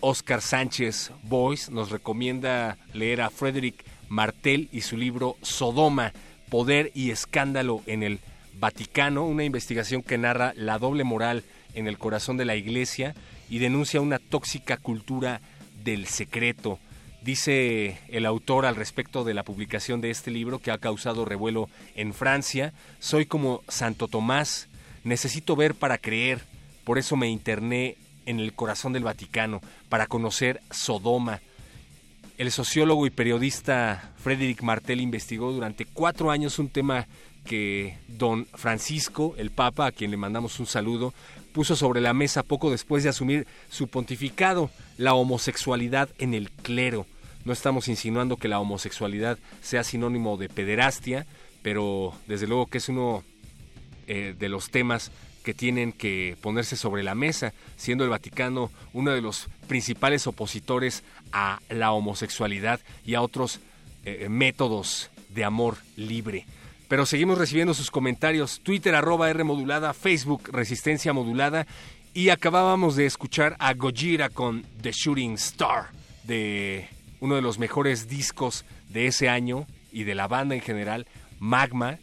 Oscar 0.00 0.42
Sánchez 0.42 1.10
Boyce 1.22 1.72
nos 1.72 1.90
recomienda 1.90 2.76
leer 2.92 3.22
a 3.22 3.30
Frederick 3.30 3.84
Martel 4.08 4.68
y 4.72 4.82
su 4.82 4.96
libro 4.96 5.36
Sodoma, 5.42 6.12
Poder 6.48 6.92
y 6.94 7.10
Escándalo 7.10 7.82
en 7.86 8.02
el 8.02 8.20
Vaticano, 8.54 9.26
una 9.26 9.44
investigación 9.44 10.02
que 10.02 10.18
narra 10.18 10.52
la 10.56 10.78
doble 10.78 11.04
moral 11.04 11.44
en 11.74 11.86
el 11.86 11.98
corazón 11.98 12.36
de 12.36 12.44
la 12.44 12.56
Iglesia 12.56 13.14
y 13.50 13.58
denuncia 13.58 14.00
una 14.00 14.18
tóxica 14.18 14.76
cultura 14.76 15.40
del 15.84 16.06
secreto. 16.06 16.78
Dice 17.26 17.98
el 18.06 18.24
autor 18.24 18.66
al 18.66 18.76
respecto 18.76 19.24
de 19.24 19.34
la 19.34 19.42
publicación 19.42 20.00
de 20.00 20.10
este 20.10 20.30
libro 20.30 20.60
que 20.60 20.70
ha 20.70 20.78
causado 20.78 21.24
revuelo 21.24 21.68
en 21.96 22.14
Francia, 22.14 22.72
soy 23.00 23.26
como 23.26 23.62
Santo 23.66 24.06
Tomás, 24.06 24.68
necesito 25.02 25.56
ver 25.56 25.74
para 25.74 25.98
creer, 25.98 26.42
por 26.84 26.98
eso 26.98 27.16
me 27.16 27.28
interné 27.28 27.96
en 28.26 28.38
el 28.38 28.52
corazón 28.52 28.92
del 28.92 29.02
Vaticano, 29.02 29.60
para 29.88 30.06
conocer 30.06 30.60
Sodoma. 30.70 31.40
El 32.38 32.52
sociólogo 32.52 33.08
y 33.08 33.10
periodista 33.10 34.12
Frédéric 34.18 34.62
Martel 34.62 35.00
investigó 35.00 35.50
durante 35.50 35.84
cuatro 35.84 36.30
años 36.30 36.60
un 36.60 36.68
tema 36.68 37.08
que 37.44 37.98
don 38.06 38.46
Francisco, 38.54 39.34
el 39.36 39.50
Papa, 39.50 39.86
a 39.86 39.92
quien 39.92 40.12
le 40.12 40.16
mandamos 40.16 40.60
un 40.60 40.66
saludo, 40.66 41.12
puso 41.52 41.74
sobre 41.74 42.00
la 42.00 42.14
mesa 42.14 42.44
poco 42.44 42.70
después 42.70 43.02
de 43.02 43.08
asumir 43.08 43.48
su 43.68 43.88
pontificado, 43.88 44.70
la 44.96 45.14
homosexualidad 45.14 46.08
en 46.18 46.32
el 46.32 46.52
clero. 46.52 47.04
No 47.46 47.52
estamos 47.52 47.86
insinuando 47.86 48.38
que 48.38 48.48
la 48.48 48.58
homosexualidad 48.58 49.38
sea 49.62 49.84
sinónimo 49.84 50.36
de 50.36 50.48
pederastia, 50.48 51.26
pero 51.62 52.12
desde 52.26 52.48
luego 52.48 52.66
que 52.66 52.78
es 52.78 52.88
uno 52.88 53.22
eh, 54.08 54.34
de 54.36 54.48
los 54.48 54.68
temas 54.70 55.12
que 55.44 55.54
tienen 55.54 55.92
que 55.92 56.36
ponerse 56.40 56.76
sobre 56.76 57.04
la 57.04 57.14
mesa, 57.14 57.52
siendo 57.76 58.02
el 58.02 58.10
Vaticano 58.10 58.72
uno 58.92 59.12
de 59.12 59.20
los 59.20 59.46
principales 59.68 60.26
opositores 60.26 61.04
a 61.30 61.60
la 61.68 61.92
homosexualidad 61.92 62.80
y 63.04 63.14
a 63.14 63.22
otros 63.22 63.60
eh, 64.04 64.26
métodos 64.28 65.12
de 65.28 65.44
amor 65.44 65.76
libre. 65.94 66.46
Pero 66.88 67.06
seguimos 67.06 67.38
recibiendo 67.38 67.74
sus 67.74 67.92
comentarios. 67.92 68.58
Twitter 68.58 68.96
arroba 68.96 69.30
R 69.30 69.44
modulada, 69.44 69.94
Facebook 69.94 70.50
Resistencia 70.50 71.12
modulada. 71.12 71.64
Y 72.12 72.30
acabábamos 72.30 72.96
de 72.96 73.06
escuchar 73.06 73.54
a 73.60 73.72
Gojira 73.74 74.30
con 74.30 74.64
The 74.82 74.90
Shooting 74.90 75.34
Star 75.34 75.90
de 76.24 76.88
uno 77.20 77.34
de 77.34 77.42
los 77.42 77.58
mejores 77.58 78.08
discos 78.08 78.64
de 78.88 79.06
ese 79.06 79.28
año 79.28 79.66
y 79.92 80.04
de 80.04 80.14
la 80.14 80.28
banda 80.28 80.54
en 80.54 80.60
general, 80.60 81.06
Magma. 81.38 81.98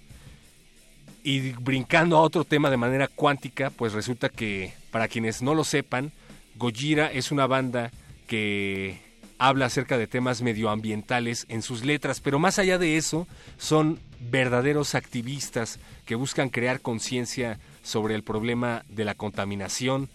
Y 1.24 1.52
brincando 1.52 2.18
a 2.18 2.22
otro 2.22 2.44
tema 2.44 2.70
de 2.70 2.78
manera 2.78 3.08
cuántica, 3.08 3.70
pues 3.70 3.94
resulta 3.94 4.30
que, 4.30 4.74
para 4.92 5.08
quienes 5.08 5.42
no 5.42 5.54
lo 5.56 5.64
sepan, 5.64 6.12
Gojira 6.56 7.12
es 7.12 7.32
una 7.32 7.48
banda 7.48 7.92
que 8.28 9.02
habla 9.38 9.66
acerca 9.66 9.98
de 9.98 10.08
temas 10.08 10.42
medioambientales 10.42 11.46
en 11.50 11.62
sus 11.62 11.84
letras, 11.84 12.20
pero 12.20 12.40
más 12.40 12.60
allá 12.60 12.78
de 12.78 12.98
eso, 12.98 13.28
son 13.58 14.00
verdaderos 14.20 14.96
activistas 14.96 15.80
que 16.06 16.16
buscan 16.16 16.50
crear 16.50 16.82
conciencia 16.82 17.60
sobre 17.82 18.16
el 18.16 18.24
problema 18.24 18.86
de 18.88 19.06
la 19.06 19.16
contaminación, 19.16 20.10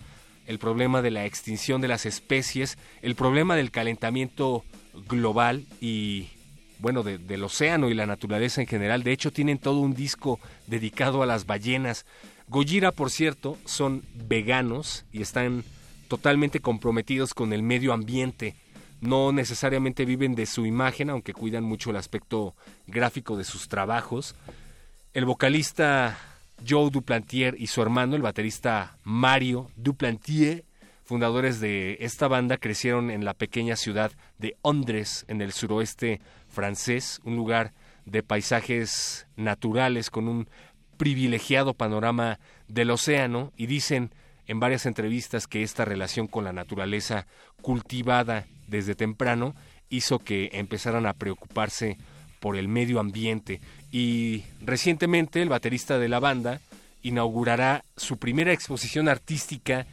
el 0.46 0.58
problema 0.58 1.02
de 1.02 1.10
la 1.10 1.26
extinción 1.26 1.80
de 1.80 1.88
las 1.88 2.06
especies, 2.06 2.78
el 3.02 3.14
problema 3.14 3.54
del 3.54 3.70
calentamiento 3.70 4.64
global 5.08 5.64
y 5.80 6.28
bueno, 6.78 7.02
del 7.02 7.44
océano 7.44 7.88
y 7.88 7.94
la 7.94 8.06
naturaleza 8.06 8.60
en 8.60 8.66
general. 8.66 9.02
De 9.02 9.12
hecho, 9.12 9.32
tienen 9.32 9.58
todo 9.58 9.80
un 9.80 9.94
disco 9.94 10.38
dedicado 10.66 11.22
a 11.22 11.26
las 11.26 11.44
ballenas. 11.46 12.06
Gojira, 12.48 12.92
por 12.92 13.10
cierto, 13.10 13.58
son 13.64 14.04
veganos 14.14 15.04
y 15.12 15.22
están 15.22 15.64
totalmente 16.08 16.60
comprometidos 16.60 17.34
con 17.34 17.52
el 17.52 17.62
medio 17.62 17.92
ambiente. 17.92 18.54
no 19.00 19.30
necesariamente 19.30 20.04
viven 20.04 20.34
de 20.34 20.44
su 20.44 20.66
imagen, 20.66 21.08
aunque 21.08 21.32
cuidan 21.32 21.62
mucho 21.62 21.90
el 21.90 21.96
aspecto 21.96 22.56
gráfico 22.88 23.36
de 23.36 23.44
sus 23.44 23.68
trabajos. 23.68 24.34
El 25.14 25.24
vocalista 25.24 26.18
Joe 26.68 26.90
Duplantier 26.90 27.54
y 27.58 27.68
su 27.68 27.80
hermano, 27.80 28.16
el 28.16 28.22
baterista 28.22 28.98
Mario 29.04 29.70
Duplantier, 29.76 30.64
fundadores 31.08 31.58
de 31.58 31.96
esta 32.00 32.28
banda, 32.28 32.58
crecieron 32.58 33.10
en 33.10 33.24
la 33.24 33.32
pequeña 33.32 33.76
ciudad 33.76 34.12
de 34.36 34.56
Ondres, 34.60 35.24
en 35.28 35.40
el 35.40 35.52
suroeste 35.52 36.20
francés, 36.50 37.22
un 37.24 37.34
lugar 37.34 37.72
de 38.04 38.22
paisajes 38.22 39.26
naturales 39.34 40.10
con 40.10 40.28
un 40.28 40.50
privilegiado 40.98 41.72
panorama 41.72 42.38
del 42.68 42.90
océano. 42.90 43.54
Y 43.56 43.68
dicen 43.68 44.10
en 44.46 44.60
varias 44.60 44.84
entrevistas 44.84 45.46
que 45.46 45.62
esta 45.62 45.86
relación 45.86 46.26
con 46.26 46.44
la 46.44 46.52
naturaleza 46.52 47.26
cultivada 47.62 48.46
desde 48.66 48.94
temprano 48.94 49.54
hizo 49.88 50.18
que 50.18 50.50
empezaran 50.52 51.06
a 51.06 51.14
preocuparse 51.14 51.96
por 52.38 52.54
el 52.54 52.68
medio 52.68 53.00
ambiente. 53.00 53.62
Y 53.90 54.44
recientemente 54.60 55.40
el 55.40 55.48
baterista 55.48 55.98
de 55.98 56.10
la 56.10 56.20
banda 56.20 56.60
inaugurará 57.00 57.82
su 57.96 58.18
primera 58.18 58.52
exposición 58.52 59.08
artística 59.08 59.86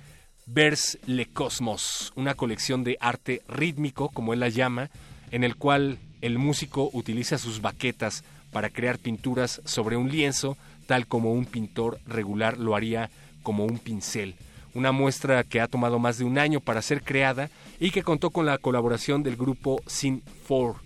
Vers 0.48 1.00
le 1.08 1.26
Cosmos, 1.26 2.14
una 2.16 2.36
colección 2.36 2.84
de 2.84 2.98
arte 3.00 3.42
rítmico, 3.48 4.10
como 4.10 4.32
él 4.32 4.40
la 4.42 4.50
llama, 4.50 4.92
en 5.32 5.44
el 5.44 5.56
cual 5.56 5.98
el 6.22 6.38
músico 6.38 6.90
utiliza 6.94 7.40
sus 7.40 7.62
baquetas 7.62 8.24
para 8.52 8.70
crear 8.70 9.00
pinturas 9.00 9.62
sobre 9.66 9.98
un 9.98 10.12
lienzo, 10.12 10.56
tal 10.86 11.08
como 11.08 11.34
un 11.34 11.46
pintor 11.46 12.00
regular 12.06 12.60
lo 12.60 12.76
haría 12.76 13.10
como 13.42 13.66
un 13.66 13.80
pincel. 13.80 14.36
Una 14.76 14.92
muestra 14.92 15.44
que 15.44 15.62
ha 15.62 15.68
tomado 15.68 15.98
más 15.98 16.20
de 16.20 16.26
un 16.26 16.38
año 16.38 16.60
para 16.60 16.84
ser 16.84 17.02
creada 17.02 17.50
y 17.80 17.90
que 17.90 18.04
contó 18.04 18.30
con 18.30 18.46
la 18.46 18.60
colaboración 18.60 19.24
del 19.24 19.38
grupo 19.38 19.82
Sin 19.88 20.22
4. 20.48 20.80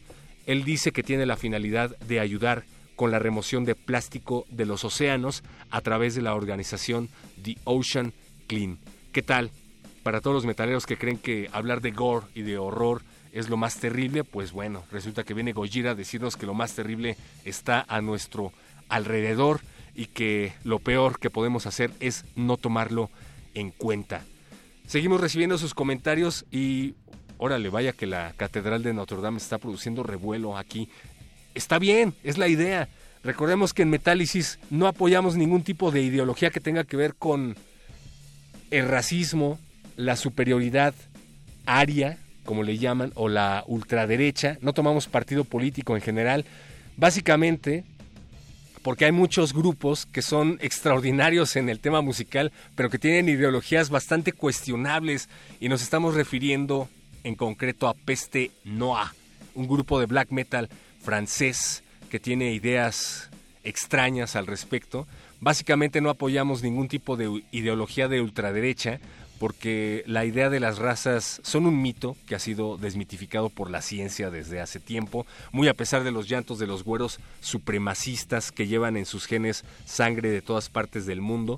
Él 0.45 0.63
dice 0.63 0.91
que 0.93 1.03
tiene 1.03 1.25
la 1.25 1.37
finalidad 1.37 1.97
de 1.99 2.21
ayudar 2.21 2.63
con 2.95 3.11
la 3.11 3.19
remoción 3.19 3.65
de 3.65 3.75
plástico 3.75 4.45
de 4.49 4.65
los 4.65 4.85
océanos 4.85 5.43
a 5.69 5.81
través 5.81 6.15
de 6.15 6.21
la 6.21 6.33
organización 6.33 7.09
The 7.43 7.57
Ocean 7.65 8.13
Clean. 8.47 8.77
¿Qué 9.11 9.23
tal? 9.23 9.49
Para 10.03 10.21
todos 10.21 10.35
los 10.35 10.45
metaleros 10.45 10.85
que 10.85 10.97
creen 10.97 11.17
que 11.17 11.49
hablar 11.51 11.81
de 11.81 11.89
gore 11.89 12.27
y 12.35 12.43
de 12.43 12.59
horror 12.59 13.01
es 13.31 13.49
lo 13.49 13.57
más 13.57 13.77
terrible, 13.77 14.23
pues 14.23 14.51
bueno, 14.51 14.83
resulta 14.91 15.23
que 15.23 15.33
viene 15.33 15.51
Gojira 15.51 15.91
a 15.91 15.95
decirnos 15.95 16.37
que 16.37 16.45
lo 16.45 16.53
más 16.53 16.73
terrible 16.73 17.17
está 17.43 17.83
a 17.87 18.01
nuestro 18.01 18.53
alrededor 18.87 19.61
y 19.95 20.05
que 20.05 20.53
lo 20.63 20.77
peor 20.77 21.19
que 21.19 21.31
podemos 21.31 21.65
hacer 21.65 21.91
es 21.99 22.23
no 22.35 22.57
tomarlo 22.57 23.09
en 23.55 23.71
cuenta. 23.71 24.23
Seguimos 24.85 25.19
recibiendo 25.19 25.57
sus 25.57 25.73
comentarios 25.73 26.45
y 26.51 26.93
órale, 27.39 27.69
vaya 27.69 27.93
que 27.93 28.05
la 28.05 28.33
Catedral 28.37 28.83
de 28.83 28.93
Notre 28.93 29.21
Dame 29.21 29.37
está 29.37 29.57
produciendo 29.57 30.03
revuelo 30.03 30.55
aquí. 30.55 30.87
Está 31.55 31.79
bien, 31.79 32.13
es 32.23 32.37
la 32.37 32.47
idea. 32.47 32.89
Recordemos 33.23 33.73
que 33.73 33.81
en 33.81 33.89
Metálisis 33.89 34.59
no 34.69 34.85
apoyamos 34.87 35.35
ningún 35.35 35.63
tipo 35.63 35.89
de 35.89 36.03
ideología 36.03 36.51
que 36.51 36.59
tenga 36.59 36.83
que 36.83 36.95
ver 36.95 37.15
con 37.15 37.55
el 38.71 38.87
racismo, 38.87 39.59
la 39.95 40.15
superioridad 40.15 40.93
aria, 41.65 42.17
como 42.45 42.63
le 42.63 42.77
llaman, 42.77 43.11
o 43.15 43.29
la 43.29 43.63
ultraderecha. 43.67 44.57
No 44.61 44.73
tomamos 44.73 45.07
partido 45.07 45.43
político 45.43 45.95
en 45.95 46.01
general. 46.01 46.45
Básicamente 46.97 47.83
porque 48.81 49.05
hay 49.05 49.11
muchos 49.11 49.53
grupos 49.53 50.05
que 50.05 50.21
son 50.21 50.57
extraordinarios 50.61 51.55
en 51.55 51.69
el 51.69 51.79
tema 51.79 52.01
musical, 52.01 52.51
pero 52.75 52.89
que 52.89 52.97
tienen 52.97 53.29
ideologías 53.29 53.89
bastante 53.89 54.31
cuestionables 54.31 55.27
y 55.59 55.69
nos 55.69 55.81
estamos 55.81 56.15
refiriendo 56.15 56.89
en 57.23 57.35
concreto 57.35 57.87
a 57.87 57.93
Peste 57.93 58.51
Noa, 58.63 59.13
un 59.53 59.67
grupo 59.67 59.99
de 59.99 60.05
black 60.05 60.31
metal 60.31 60.69
francés 61.01 61.83
que 62.09 62.19
tiene 62.19 62.53
ideas 62.53 63.29
extrañas 63.63 64.35
al 64.35 64.47
respecto. 64.47 65.07
Básicamente 65.41 66.01
no 66.01 66.09
apoyamos 66.09 66.63
ningún 66.63 66.87
tipo 66.87 67.15
de 67.15 67.43
ideología 67.51 68.07
de 68.07 68.21
ultraderecha 68.21 68.99
porque 69.39 70.03
la 70.05 70.25
idea 70.25 70.49
de 70.49 70.59
las 70.59 70.77
razas 70.77 71.39
son 71.43 71.65
un 71.65 71.81
mito 71.81 72.17
que 72.27 72.35
ha 72.35 72.39
sido 72.39 72.77
desmitificado 72.77 73.49
por 73.49 73.71
la 73.71 73.81
ciencia 73.81 74.29
desde 74.29 74.59
hace 74.59 74.81
tiempo, 74.81 75.25
muy 75.53 75.69
a 75.69 75.73
pesar 75.73 76.03
de 76.03 76.11
los 76.11 76.27
llantos 76.27 76.59
de 76.59 76.67
los 76.67 76.83
güeros 76.83 77.19
supremacistas 77.39 78.51
que 78.51 78.67
llevan 78.67 78.97
en 78.97 79.05
sus 79.05 79.25
genes 79.25 79.63
sangre 79.85 80.29
de 80.29 80.41
todas 80.41 80.69
partes 80.69 81.05
del 81.05 81.21
mundo. 81.21 81.57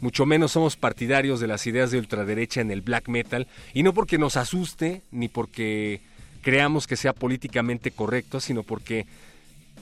Mucho 0.00 0.26
menos 0.26 0.52
somos 0.52 0.76
partidarios 0.76 1.38
de 1.38 1.46
las 1.46 1.68
ideas 1.68 1.92
de 1.92 1.98
ultraderecha 1.98 2.60
en 2.60 2.72
el 2.72 2.82
black 2.82 3.08
metal, 3.08 3.46
y 3.72 3.84
no 3.84 3.94
porque 3.94 4.18
nos 4.18 4.36
asuste, 4.36 5.02
ni 5.12 5.28
porque 5.28 6.00
creamos 6.42 6.88
que 6.88 6.96
sea 6.96 7.12
políticamente 7.12 7.92
correcto, 7.92 8.40
sino 8.40 8.64
porque 8.64 9.06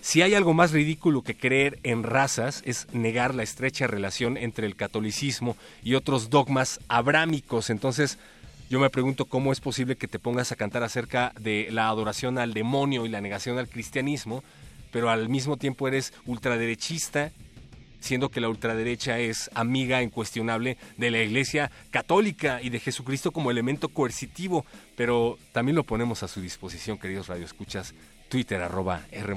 si 0.02 0.20
hay 0.20 0.34
algo 0.34 0.52
más 0.52 0.72
ridículo 0.72 1.22
que 1.22 1.36
creer 1.36 1.78
en 1.84 2.02
razas 2.02 2.60
es 2.66 2.88
negar 2.92 3.36
la 3.36 3.44
estrecha 3.44 3.86
relación 3.86 4.36
entre 4.36 4.66
el 4.66 4.74
catolicismo 4.74 5.56
y 5.84 5.94
otros 5.94 6.28
dogmas 6.28 6.80
abrámicos. 6.88 7.70
Entonces, 7.70 8.18
yo 8.68 8.80
me 8.80 8.90
pregunto 8.90 9.26
cómo 9.26 9.52
es 9.52 9.60
posible 9.60 9.94
que 9.94 10.08
te 10.08 10.18
pongas 10.18 10.50
a 10.50 10.56
cantar 10.56 10.82
acerca 10.82 11.32
de 11.38 11.68
la 11.70 11.86
adoración 11.86 12.36
al 12.38 12.52
demonio 12.52 13.06
y 13.06 13.10
la 13.10 13.20
negación 13.20 13.58
al 13.58 13.68
cristianismo, 13.68 14.42
pero 14.90 15.08
al 15.08 15.28
mismo 15.28 15.56
tiempo 15.56 15.86
eres 15.86 16.12
ultraderechista, 16.26 17.30
siendo 18.00 18.28
que 18.28 18.40
la 18.40 18.48
ultraderecha 18.48 19.20
es 19.20 19.50
amiga 19.54 20.02
incuestionable 20.02 20.78
de 20.96 21.12
la 21.12 21.22
Iglesia 21.22 21.70
Católica 21.92 22.60
y 22.60 22.70
de 22.70 22.80
Jesucristo 22.80 23.30
como 23.30 23.52
elemento 23.52 23.88
coercitivo, 23.88 24.66
pero 24.96 25.38
también 25.52 25.76
lo 25.76 25.84
ponemos 25.84 26.24
a 26.24 26.28
su 26.28 26.40
disposición, 26.40 26.98
queridos 26.98 27.28
radioescuchas, 27.28 27.94
Twitter 28.32 28.62
arroba 28.62 29.02
R 29.12 29.36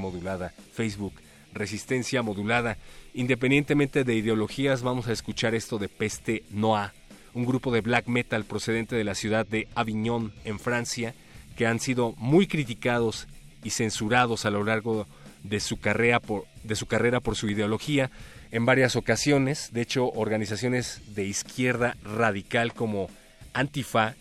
Facebook 0.73 1.13
Resistencia 1.53 2.21
modulada. 2.21 2.77
Independientemente 3.13 4.05
de 4.05 4.15
ideologías, 4.15 4.83
vamos 4.83 5.09
a 5.09 5.11
escuchar 5.11 5.53
esto 5.53 5.77
de 5.77 5.89
Peste 5.89 6.43
Noa, 6.49 6.93
un 7.33 7.45
grupo 7.45 7.73
de 7.73 7.81
black 7.81 8.07
metal 8.07 8.45
procedente 8.45 8.95
de 8.95 9.03
la 9.03 9.13
ciudad 9.13 9.45
de 9.45 9.67
Avignon, 9.75 10.31
en 10.45 10.59
Francia, 10.59 11.13
que 11.57 11.67
han 11.67 11.81
sido 11.81 12.13
muy 12.13 12.47
criticados 12.47 13.27
y 13.65 13.71
censurados 13.71 14.45
a 14.45 14.49
lo 14.49 14.63
largo 14.63 15.07
de 15.43 15.59
su, 15.59 15.75
carrera 15.75 16.21
por 16.21 17.35
su 17.35 17.49
ideología 17.49 18.11
en 18.51 18.65
varias 18.65 18.95
ocasiones. 18.95 19.73
De 19.73 19.81
hecho, 19.81 20.09
organizaciones 20.09 21.01
de 21.15 21.25
izquierda 21.25 21.97
radical 22.01 22.73
como 22.73 23.09
Antifa 23.53 24.15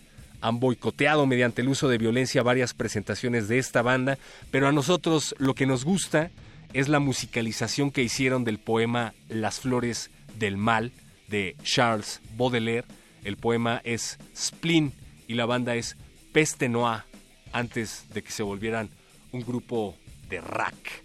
han 0.45 0.61
boicoteado 0.61 1.25
mediante 1.25 1.63
el 1.63 1.69
uso 1.71 1.89
de 1.89 1.97
violencia 1.97 2.43
varias 2.43 2.75
presentaciones 2.75 3.49
de 3.49 3.59
esta 3.59 3.81
banda, 3.81 4.19
pero 4.51 4.69
a 4.69 4.73
nosotros 4.73 5.35
lo 5.39 5.55
que 5.55 5.65
nos 5.65 5.87
gusta 5.87 6.31
es 6.75 6.91
la 6.91 7.01
musicalización 7.01 7.91
que 7.91 8.03
hicieron 8.03 8.45
del 8.45 8.59
poema 8.59 9.15
Las 9.31 9.61
Flores 9.61 10.11
del 10.39 10.59
Mal 10.59 10.93
de 11.29 11.57
Charles 11.63 12.21
Baudelaire. 12.37 12.87
El 13.25 13.39
poema 13.39 13.81
es 13.85 14.19
Spleen 14.37 14.93
y 15.29 15.33
la 15.33 15.47
banda 15.47 15.77
es 15.77 15.97
Peste 16.35 16.69
Noir 16.69 17.05
antes 17.53 18.05
de 18.13 18.23
que 18.23 18.31
se 18.31 18.43
volvieran 18.43 18.91
un 19.33 19.41
grupo 19.41 19.97
de 20.29 20.43
rack. 20.43 21.04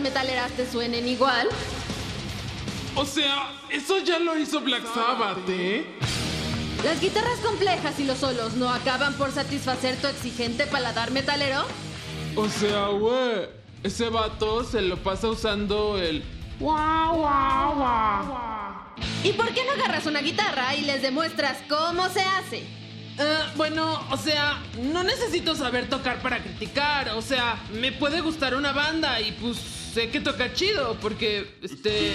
Metaleras 0.00 0.50
te 0.52 0.70
suenen 0.70 1.08
igual? 1.08 1.48
O 2.96 3.04
sea, 3.04 3.52
eso 3.70 3.98
ya 3.98 4.18
lo 4.18 4.36
hizo 4.38 4.60
Black 4.60 4.82
Sabbath, 4.92 5.48
¿eh? 5.48 5.86
¿Las 6.84 7.00
guitarras 7.00 7.38
complejas 7.40 8.00
y 8.00 8.04
los 8.04 8.18
solos 8.18 8.54
no 8.54 8.70
acaban 8.70 9.14
por 9.14 9.30
satisfacer 9.32 9.96
tu 9.96 10.06
exigente 10.06 10.66
paladar 10.66 11.10
metalero? 11.10 11.64
O 12.36 12.48
sea, 12.48 12.86
güey, 12.88 13.48
ese 13.82 14.08
vato 14.08 14.64
se 14.64 14.80
lo 14.82 14.96
pasa 14.96 15.28
usando 15.28 15.98
el... 15.98 16.24
Guau, 16.58 17.16
guau, 17.16 17.74
guau. 17.76 18.90
¿Y 19.22 19.32
por 19.32 19.52
qué 19.52 19.64
no 19.64 19.72
agarras 19.72 20.06
una 20.06 20.20
guitarra 20.20 20.74
y 20.74 20.82
les 20.82 21.02
demuestras 21.02 21.58
cómo 21.68 22.08
se 22.08 22.22
hace? 22.22 22.64
Eh, 23.18 23.38
bueno, 23.56 24.00
o 24.10 24.16
sea, 24.16 24.62
no 24.82 25.04
necesito 25.04 25.54
saber 25.54 25.88
tocar 25.88 26.22
para 26.22 26.42
criticar. 26.42 27.10
O 27.10 27.22
sea, 27.22 27.58
me 27.72 27.92
puede 27.92 28.22
gustar 28.22 28.54
una 28.54 28.72
banda 28.72 29.20
y 29.20 29.32
pues 29.32 29.79
sé 29.92 30.10
que 30.10 30.20
toca 30.20 30.52
chido 30.52 30.96
porque, 31.00 31.58
este... 31.62 32.14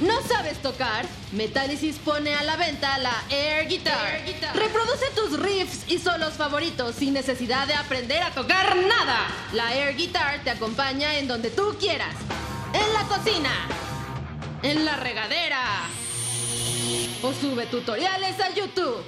¿No 0.00 0.22
sabes 0.22 0.62
tocar? 0.62 1.06
Metallicis 1.32 1.96
pone 1.98 2.34
a 2.34 2.42
la 2.42 2.56
venta 2.56 2.96
la 2.98 3.12
Air 3.28 3.68
Guitar. 3.68 4.22
Reproduce 4.54 5.10
tus 5.14 5.38
riffs 5.38 5.90
y 5.90 5.98
solos 5.98 6.34
favoritos 6.34 6.94
sin 6.94 7.12
necesidad 7.12 7.66
de 7.66 7.74
aprender 7.74 8.22
a 8.22 8.30
tocar 8.30 8.76
nada. 8.76 9.26
La 9.52 9.74
Air 9.74 9.96
Guitar 9.96 10.42
te 10.42 10.50
acompaña 10.50 11.18
en 11.18 11.28
donde 11.28 11.50
tú 11.50 11.76
quieras. 11.78 12.14
En 12.72 12.92
la 12.94 13.02
cocina. 13.14 13.50
En 14.62 14.86
la 14.86 14.96
regadera. 14.96 15.62
O 17.22 17.34
sube 17.34 17.66
tutoriales 17.66 18.40
a 18.40 18.54
YouTube. 18.54 19.02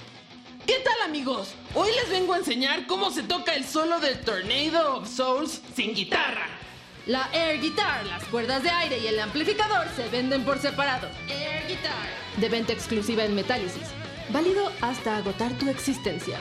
¿Qué 0.67 0.79
tal 0.85 1.09
amigos? 1.09 1.55
Hoy 1.75 1.91
les 1.93 2.11
vengo 2.11 2.35
a 2.35 2.39
enseñar 2.39 2.87
cómo 2.87 3.11
se 3.11 3.23
toca 3.23 3.55
el 3.55 3.65
solo 3.65 3.99
de 3.99 4.15
Tornado 4.17 4.97
of 4.97 5.09
Souls 5.09 5.63
sin 5.75 5.95
guitarra. 5.95 6.62
La 7.07 7.29
Air 7.33 7.61
Guitar, 7.61 8.07
las 8.07 8.23
cuerdas 8.27 8.63
de 8.63 8.71
aire 8.71 8.99
y 9.01 9.09
el 9.09 9.19
amplificador 9.19 9.89
se 9.97 10.09
venden 10.09 10.45
por 10.45 10.61
separado. 10.61 11.09
Air 11.29 11.67
Guitar. 11.67 12.07
De 12.37 12.49
venta 12.49 12.73
exclusiva 12.73 13.25
en 13.25 13.35
Metálisis. 13.35 13.89
Válido 14.31 14.71
hasta 14.81 15.17
agotar 15.17 15.51
tu 15.59 15.69
existencia. 15.69 16.39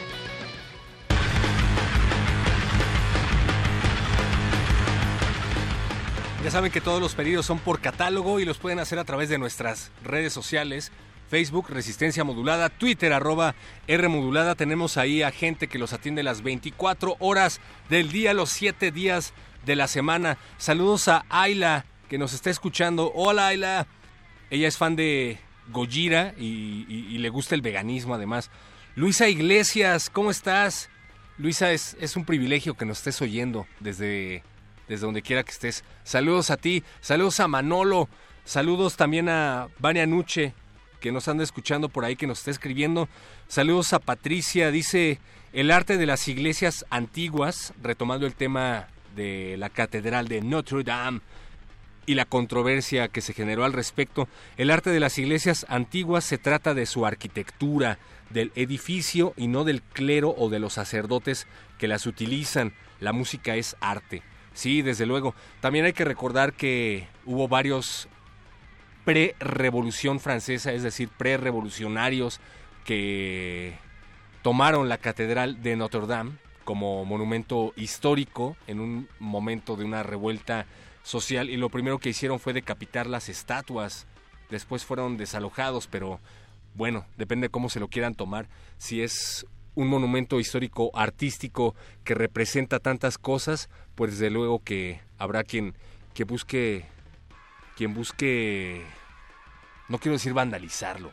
Ya 6.44 6.52
saben 6.52 6.72
que 6.72 6.80
todos 6.80 7.02
los 7.02 7.16
pedidos 7.16 7.48
son 7.48 7.58
por 7.58 7.82
catálogo 7.82 8.40
y 8.40 8.46
los 8.46 8.60
pueden 8.60 8.78
hacer 8.78 9.00
a 9.00 9.04
través 9.04 9.30
de 9.30 9.40
nuestras 9.40 9.92
redes 10.04 10.32
sociales. 10.32 10.92
Facebook, 11.28 11.70
Resistencia 11.70 12.24
Modulada, 12.24 12.70
Twitter, 12.70 13.14
arroba 13.14 13.56
R 13.88 14.08
Modulada. 14.10 14.54
Tenemos 14.54 14.98
ahí 14.98 15.24
a 15.24 15.32
gente 15.32 15.68
que 15.68 15.80
los 15.80 15.94
atiende 15.94 16.22
las 16.22 16.44
24 16.44 17.16
horas 17.18 17.62
del 17.90 18.12
día, 18.12 18.36
los 18.36 18.52
7 18.52 18.92
días 18.92 19.34
de 19.66 19.76
la 19.76 19.88
semana. 19.88 20.38
Saludos 20.58 21.08
a 21.08 21.26
Ayla, 21.30 21.86
que 22.10 22.18
nos 22.18 22.34
está 22.34 22.50
escuchando. 22.50 23.12
Hola 23.16 23.48
Ayla. 23.48 23.88
Ella 24.50 24.68
es 24.68 24.78
fan 24.78 24.96
de 24.96 25.40
Gojira 25.72 26.34
y, 26.38 27.18
le 27.18 27.30
gusta 27.30 27.56
el 27.56 27.62
veganismo 27.62 28.16
además. 28.16 28.50
Luisa 28.96 29.30
Iglesias, 29.30 30.10
¿cómo 30.10 30.32
estás? 30.32 30.90
Luisa, 31.38 31.72
es, 31.72 31.96
es 32.00 32.16
un 32.18 32.26
privilegio 32.26 32.76
que 32.76 32.86
nos 32.86 32.98
estés 32.98 33.22
oyendo 33.22 33.66
desde, 33.80 34.44
desde 34.88 35.06
donde 35.06 35.22
quiera 35.22 35.44
que 35.44 35.52
estés. 35.52 35.84
Saludos 36.04 36.52
a 36.52 36.58
ti, 36.58 36.84
saludos 37.00 37.40
a 37.40 37.48
Manolo, 37.48 38.10
saludos 38.44 38.98
también 38.98 39.30
a 39.30 39.70
Vania 39.80 40.06
Nuche, 40.06 40.54
que 41.00 41.12
nos 41.12 41.28
anda 41.28 41.44
escuchando 41.44 41.88
por 41.90 42.04
ahí, 42.04 42.16
que 42.16 42.28
nos 42.28 42.40
está 42.40 42.52
escribiendo. 42.52 43.08
Saludos 43.48 43.94
a 43.94 44.00
Patricia, 44.00 44.72
dice 44.72 45.20
el 45.54 45.72
arte 45.72 45.98
de 45.98 46.06
las 46.06 46.28
iglesias 46.28 46.86
antiguas, 46.90 47.74
retomando 47.82 48.26
el 48.26 48.36
tema 48.36 48.88
de 49.16 49.56
la 49.58 49.70
catedral 49.70 50.28
de 50.28 50.42
Notre 50.42 50.84
Dame 50.84 51.22
y 52.06 52.16
la 52.16 52.26
controversia 52.26 53.08
que 53.08 53.22
se 53.22 53.34
generó 53.34 53.64
al 53.64 53.74
respecto. 53.74 54.28
El 54.58 54.72
arte 54.72 54.90
de 54.90 55.00
las 55.00 55.18
iglesias 55.18 55.66
antiguas 55.70 56.24
se 56.24 56.38
trata 56.38 56.74
de 56.74 56.86
su 56.86 57.06
arquitectura, 57.06 58.00
del 58.30 58.52
edificio 58.56 59.34
y 59.38 59.48
no 59.48 59.64
del 59.64 59.82
clero 59.82 60.34
o 60.38 60.50
de 60.50 60.60
los 60.60 60.74
sacerdotes 60.74 61.48
que 61.78 61.88
las 61.88 62.06
utilizan. 62.06 62.74
La 63.00 63.14
música 63.14 63.56
es 63.56 63.76
arte. 63.82 64.24
Sí, 64.54 64.82
desde 64.82 65.06
luego. 65.06 65.36
También 65.60 65.86
hay 65.86 65.94
que 65.94 66.06
recordar 66.06 66.54
que 66.54 67.08
hubo 67.26 67.48
varios 67.48 68.08
pre-revolución 69.06 70.20
francesa, 70.20 70.72
es 70.74 70.84
decir, 70.84 71.10
pre-revolucionarios 71.10 72.40
que 72.86 73.74
tomaron 74.42 74.90
la 74.90 74.98
catedral 74.98 75.62
de 75.62 75.76
Notre 75.76 76.08
Dame 76.08 76.32
como 76.64 77.06
monumento 77.06 77.74
histórico 77.76 78.56
en 78.68 78.80
un 78.80 79.10
momento 79.20 79.76
de 79.76 79.86
una 79.86 80.04
revuelta 80.04 80.66
social 81.04 81.50
y 81.50 81.58
lo 81.58 81.70
primero 81.70 82.00
que 82.00 82.10
hicieron 82.10 82.40
fue 82.40 82.54
decapitar 82.54 83.08
las 83.08 83.30
estatuas. 83.30 84.08
Después 84.50 84.86
fueron 84.86 85.18
desalojados, 85.18 85.88
pero 85.88 86.20
bueno, 86.76 87.06
depende 87.18 87.48
de 87.48 87.52
cómo 87.52 87.70
se 87.70 87.80
lo 87.80 87.88
quieran 87.88 88.16
tomar. 88.16 88.48
Si 88.78 89.02
es 89.02 89.46
un 89.76 89.88
monumento 89.88 90.40
histórico 90.40 90.92
artístico 90.94 91.76
que 92.04 92.14
representa 92.14 92.80
tantas 92.80 93.18
cosas, 93.18 93.70
pues 93.96 94.12
desde 94.12 94.30
luego 94.30 94.60
que 94.60 95.02
habrá 95.18 95.44
quien 95.44 95.76
que 96.14 96.26
busque 96.26 96.86
quien 97.78 97.94
busque 97.94 98.86
no 99.88 99.98
quiero 99.98 100.14
decir 100.14 100.34
vandalizarlo, 100.34 101.12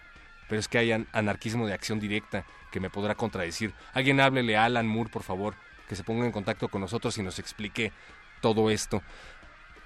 pero 0.49 0.61
es 0.61 0.69
que 0.69 0.79
hay 0.79 0.93
an- 0.93 1.07
anarquismo 1.13 1.67
de 1.67 1.75
acción 1.75 2.01
directa 2.01 2.45
que 2.71 2.81
me 2.81 2.91
podrá 2.91 3.15
contradecir. 3.15 3.73
Alguien 3.95 4.21
háblele 4.21 4.57
a 4.57 4.65
Alan 4.65 4.87
Moore, 4.87 5.11
por 5.11 5.23
favor, 5.23 5.55
que 5.89 5.97
se 5.97 6.05
ponga 6.05 6.27
en 6.27 6.33
contacto 6.33 6.69
con 6.69 6.81
nosotros 6.81 7.17
y 7.19 7.23
nos 7.23 7.39
explique 7.39 7.93
todo 8.41 8.71
esto. 8.71 9.03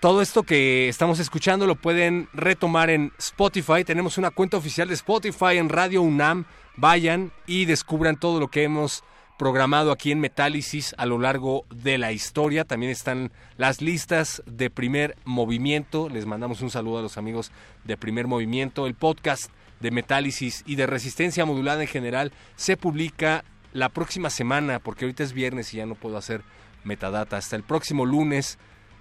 Todo 0.01 0.21
esto 0.21 0.43
que 0.43 0.89
estamos 0.89 1.21
escuchando 1.21 1.65
lo 1.67 1.77
pueden 1.77 2.29
retomar 2.33 2.91
en 2.91 3.13
Spotify. 3.19 3.85
Tenemos 3.85 4.19
una 4.19 4.33
cuenta 4.33 4.57
oficial 4.57 4.89
de 4.89 4.95
Spotify 4.95 5.59
en 5.59 5.69
Radio 5.69 6.03
UNAM. 6.03 6.45
Vayan 6.77 7.31
y 7.47 7.67
descubran 7.67 8.19
todo 8.19 8.41
lo 8.41 8.49
que 8.49 8.65
hemos 8.65 9.05
programado 9.39 9.93
aquí 9.93 10.11
en 10.11 10.19
Metálisis 10.19 10.93
a 10.99 11.07
lo 11.07 11.19
largo 11.21 11.67
de 11.73 11.99
la 11.99 12.11
historia. 12.11 12.65
También 12.65 12.91
están 12.91 13.31
las 13.57 13.81
listas 13.81 14.43
de 14.47 14.71
primer 14.71 15.17
movimiento. 15.25 16.09
Les 16.09 16.27
mandamos 16.27 16.63
un 16.63 16.71
saludo 16.71 16.99
a 16.99 17.03
los 17.03 17.17
amigos 17.17 17.53
de 17.85 17.97
primer 17.97 18.27
movimiento. 18.27 18.89
El 18.89 18.95
podcast 18.95 19.53
de 19.83 19.91
Metálisis 19.91 20.63
y 20.67 20.77
de 20.77 20.87
resistencia 20.87 21.45
modulada 21.45 21.83
en 21.83 21.89
general 21.89 22.33
se 22.57 22.79
publica 22.79 23.45
la 23.73 23.91
próxima 23.91 24.31
semana, 24.31 24.79
porque 24.79 25.05
ahorita 25.05 25.25
es 25.25 25.33
viernes 25.33 25.75
y 25.75 25.79
ya 25.79 25.87
no 25.87 25.95
puedo 25.95 26.17
hacer 26.17 26.43
metadata. 26.85 27.37
Hasta 27.37 27.57
el 27.57 27.65
próximo 27.65 28.07
lunes 28.07 28.59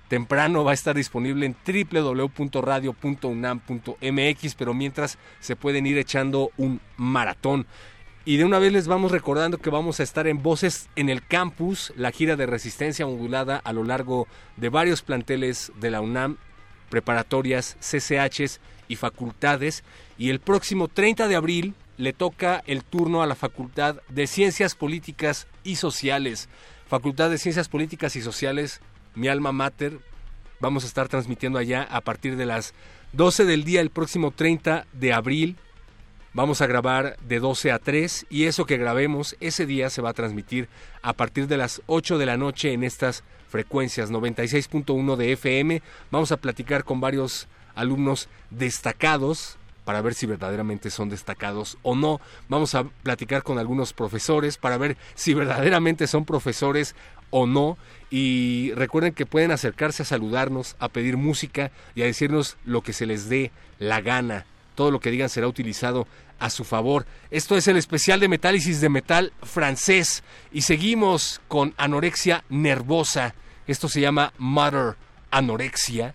temprano 0.07 0.63
va 0.63 0.71
a 0.71 0.73
estar 0.73 0.95
disponible 0.95 1.45
en 1.45 1.55
www.radio.unam.mx, 1.65 4.55
pero 4.55 4.73
mientras 4.73 5.17
se 5.39 5.55
pueden 5.55 5.85
ir 5.85 5.97
echando 5.97 6.51
un 6.57 6.81
maratón. 6.97 7.67
Y 8.23 8.37
de 8.37 8.45
una 8.45 8.59
vez 8.59 8.71
les 8.71 8.87
vamos 8.87 9.11
recordando 9.11 9.57
que 9.57 9.71
vamos 9.71 9.99
a 9.99 10.03
estar 10.03 10.27
en 10.27 10.43
Voces 10.43 10.89
en 10.95 11.09
el 11.09 11.25
Campus, 11.25 11.91
la 11.95 12.11
gira 12.11 12.35
de 12.35 12.45
resistencia 12.45 13.05
modulada 13.05 13.57
a 13.57 13.73
lo 13.73 13.83
largo 13.83 14.27
de 14.57 14.69
varios 14.69 15.01
planteles 15.01 15.71
de 15.79 15.89
la 15.89 16.01
UNAM, 16.01 16.37
preparatorias, 16.89 17.77
CCHs 17.79 18.59
y 18.87 18.97
facultades. 18.97 19.83
Y 20.21 20.29
el 20.29 20.39
próximo 20.39 20.87
30 20.87 21.27
de 21.27 21.35
abril 21.35 21.73
le 21.97 22.13
toca 22.13 22.61
el 22.67 22.83
turno 22.83 23.23
a 23.23 23.25
la 23.25 23.33
Facultad 23.33 23.95
de 24.07 24.27
Ciencias 24.27 24.75
Políticas 24.75 25.47
y 25.63 25.77
Sociales. 25.77 26.47
Facultad 26.85 27.31
de 27.31 27.39
Ciencias 27.39 27.69
Políticas 27.69 28.15
y 28.15 28.21
Sociales, 28.21 28.81
mi 29.15 29.29
alma 29.29 29.51
mater. 29.51 29.97
Vamos 30.59 30.83
a 30.83 30.87
estar 30.87 31.07
transmitiendo 31.07 31.57
allá 31.57 31.87
a 31.89 32.01
partir 32.01 32.35
de 32.35 32.45
las 32.45 32.75
12 33.13 33.45
del 33.45 33.63
día 33.63 33.81
el 33.81 33.89
próximo 33.89 34.29
30 34.29 34.85
de 34.93 35.11
abril. 35.11 35.57
Vamos 36.35 36.61
a 36.61 36.67
grabar 36.67 37.17
de 37.27 37.39
12 37.39 37.71
a 37.71 37.79
3 37.79 38.27
y 38.29 38.43
eso 38.43 38.67
que 38.67 38.77
grabemos 38.77 39.35
ese 39.39 39.65
día 39.65 39.89
se 39.89 40.03
va 40.03 40.11
a 40.11 40.13
transmitir 40.13 40.69
a 41.01 41.13
partir 41.13 41.47
de 41.47 41.57
las 41.57 41.81
8 41.87 42.19
de 42.19 42.27
la 42.27 42.37
noche 42.37 42.73
en 42.73 42.83
estas 42.83 43.23
frecuencias 43.49 44.11
96.1 44.11 45.15
de 45.15 45.31
FM. 45.31 45.81
Vamos 46.11 46.31
a 46.31 46.37
platicar 46.37 46.83
con 46.83 47.01
varios 47.01 47.47
alumnos 47.73 48.29
destacados 48.51 49.57
para 49.85 50.01
ver 50.01 50.13
si 50.13 50.25
verdaderamente 50.25 50.89
son 50.89 51.09
destacados 51.09 51.77
o 51.81 51.95
no. 51.95 52.21
Vamos 52.49 52.75
a 52.75 52.83
platicar 52.83 53.43
con 53.43 53.57
algunos 53.57 53.93
profesores 53.93 54.57
para 54.57 54.77
ver 54.77 54.97
si 55.15 55.33
verdaderamente 55.33 56.07
son 56.07 56.25
profesores 56.25 56.95
o 57.29 57.47
no. 57.47 57.77
Y 58.09 58.71
recuerden 58.75 59.13
que 59.13 59.25
pueden 59.25 59.51
acercarse 59.51 60.03
a 60.03 60.05
saludarnos, 60.05 60.75
a 60.79 60.89
pedir 60.89 61.17
música 61.17 61.71
y 61.95 62.03
a 62.03 62.05
decirnos 62.05 62.57
lo 62.65 62.81
que 62.81 62.93
se 62.93 63.05
les 63.05 63.29
dé 63.29 63.51
la 63.79 64.01
gana. 64.01 64.45
Todo 64.75 64.91
lo 64.91 64.99
que 64.99 65.11
digan 65.11 65.29
será 65.29 65.47
utilizado 65.47 66.07
a 66.39 66.49
su 66.49 66.63
favor. 66.63 67.05
Esto 67.29 67.55
es 67.55 67.67
el 67.67 67.77
especial 67.77 68.19
de 68.19 68.27
Metálisis 68.27 68.81
de 68.81 68.89
Metal 68.89 69.31
francés. 69.43 70.23
Y 70.51 70.61
seguimos 70.61 71.41
con 71.47 71.73
Anorexia 71.77 72.43
Nervosa. 72.49 73.35
Esto 73.67 73.87
se 73.87 74.01
llama 74.01 74.33
Mother 74.37 74.95
Anorexia. 75.29 76.13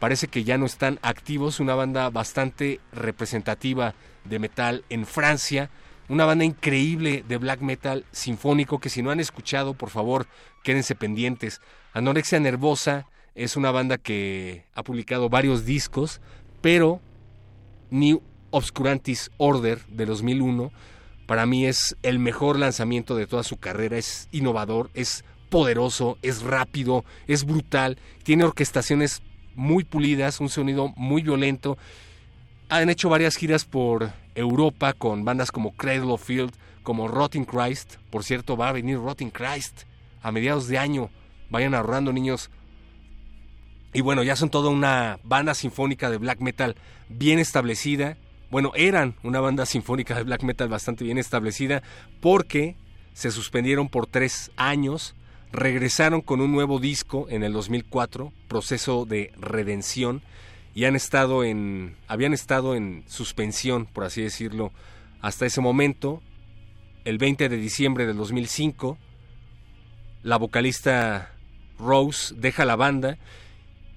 Parece 0.00 0.28
que 0.28 0.44
ya 0.44 0.58
no 0.58 0.66
están 0.66 0.98
activos. 1.02 1.60
Una 1.60 1.74
banda 1.74 2.08
bastante 2.08 2.80
representativa 2.90 3.94
de 4.24 4.38
metal 4.38 4.82
en 4.88 5.06
Francia. 5.06 5.70
Una 6.08 6.24
banda 6.24 6.44
increíble 6.44 7.22
de 7.28 7.36
black 7.36 7.60
metal 7.60 8.06
sinfónico 8.10 8.80
que 8.80 8.88
si 8.88 9.02
no 9.02 9.10
han 9.10 9.20
escuchado, 9.20 9.74
por 9.74 9.90
favor, 9.90 10.26
quédense 10.64 10.94
pendientes. 10.94 11.60
Anorexia 11.92 12.40
Nervosa 12.40 13.06
Es 13.34 13.56
una 13.56 13.70
banda 13.70 13.98
que 13.98 14.64
ha 14.74 14.82
publicado 14.82 15.28
varios 15.28 15.64
discos, 15.64 16.20
pero 16.62 17.00
New 17.90 18.22
Obscurantis 18.50 19.30
Order 19.36 19.86
de 19.86 20.06
2001 20.06 20.72
para 21.26 21.46
mí 21.46 21.66
es 21.66 21.96
el 22.02 22.18
mejor 22.18 22.58
lanzamiento 22.58 23.14
de 23.14 23.26
toda 23.26 23.44
su 23.44 23.58
carrera. 23.58 23.98
Es 23.98 24.28
innovador, 24.32 24.90
es 24.94 25.24
poderoso, 25.48 26.18
es 26.22 26.42
rápido, 26.42 27.04
es 27.28 27.44
brutal, 27.44 27.98
tiene 28.24 28.44
orquestaciones 28.44 29.22
muy 29.54 29.84
pulidas, 29.84 30.40
un 30.40 30.48
sonido 30.48 30.92
muy 30.96 31.22
violento. 31.22 31.78
Han 32.68 32.90
hecho 32.90 33.08
varias 33.08 33.36
giras 33.36 33.64
por 33.64 34.12
Europa 34.34 34.92
con 34.92 35.24
bandas 35.24 35.50
como 35.50 35.72
Cradle 35.72 36.12
of 36.12 36.24
Field, 36.24 36.52
como 36.82 37.08
Rotting 37.08 37.44
Christ. 37.44 37.96
Por 38.10 38.24
cierto, 38.24 38.56
va 38.56 38.68
a 38.68 38.72
venir 38.72 38.98
Rotting 38.98 39.30
Christ 39.30 39.82
a 40.22 40.32
mediados 40.32 40.68
de 40.68 40.78
año. 40.78 41.10
Vayan 41.50 41.74
ahorrando, 41.74 42.12
niños. 42.12 42.50
Y 43.92 44.02
bueno, 44.02 44.22
ya 44.22 44.36
son 44.36 44.50
toda 44.50 44.70
una 44.70 45.18
banda 45.24 45.54
sinfónica 45.54 46.10
de 46.10 46.18
black 46.18 46.40
metal 46.40 46.76
bien 47.08 47.38
establecida. 47.38 48.16
Bueno, 48.50 48.72
eran 48.74 49.16
una 49.22 49.40
banda 49.40 49.66
sinfónica 49.66 50.14
de 50.14 50.22
black 50.22 50.42
metal 50.42 50.68
bastante 50.68 51.04
bien 51.04 51.18
establecida 51.18 51.82
porque 52.20 52.76
se 53.12 53.30
suspendieron 53.30 53.88
por 53.88 54.06
tres 54.06 54.50
años, 54.56 55.14
regresaron 55.52 56.20
con 56.20 56.40
un 56.40 56.52
nuevo 56.52 56.78
disco 56.78 57.26
en 57.28 57.42
el 57.42 57.52
2004, 57.52 58.32
Proceso 58.48 59.04
de 59.04 59.32
Redención, 59.36 60.22
y 60.74 60.84
han 60.84 60.94
estado 60.94 61.44
en, 61.44 61.96
habían 62.06 62.32
estado 62.32 62.74
en 62.74 63.04
suspensión, 63.08 63.86
por 63.86 64.04
así 64.04 64.22
decirlo, 64.22 64.72
hasta 65.20 65.46
ese 65.46 65.60
momento. 65.60 66.22
El 67.04 67.18
20 67.18 67.48
de 67.48 67.56
diciembre 67.56 68.06
del 68.06 68.16
2005, 68.16 68.98
la 70.22 70.36
vocalista 70.36 71.32
Rose 71.78 72.34
deja 72.36 72.64
la 72.64 72.76
banda 72.76 73.16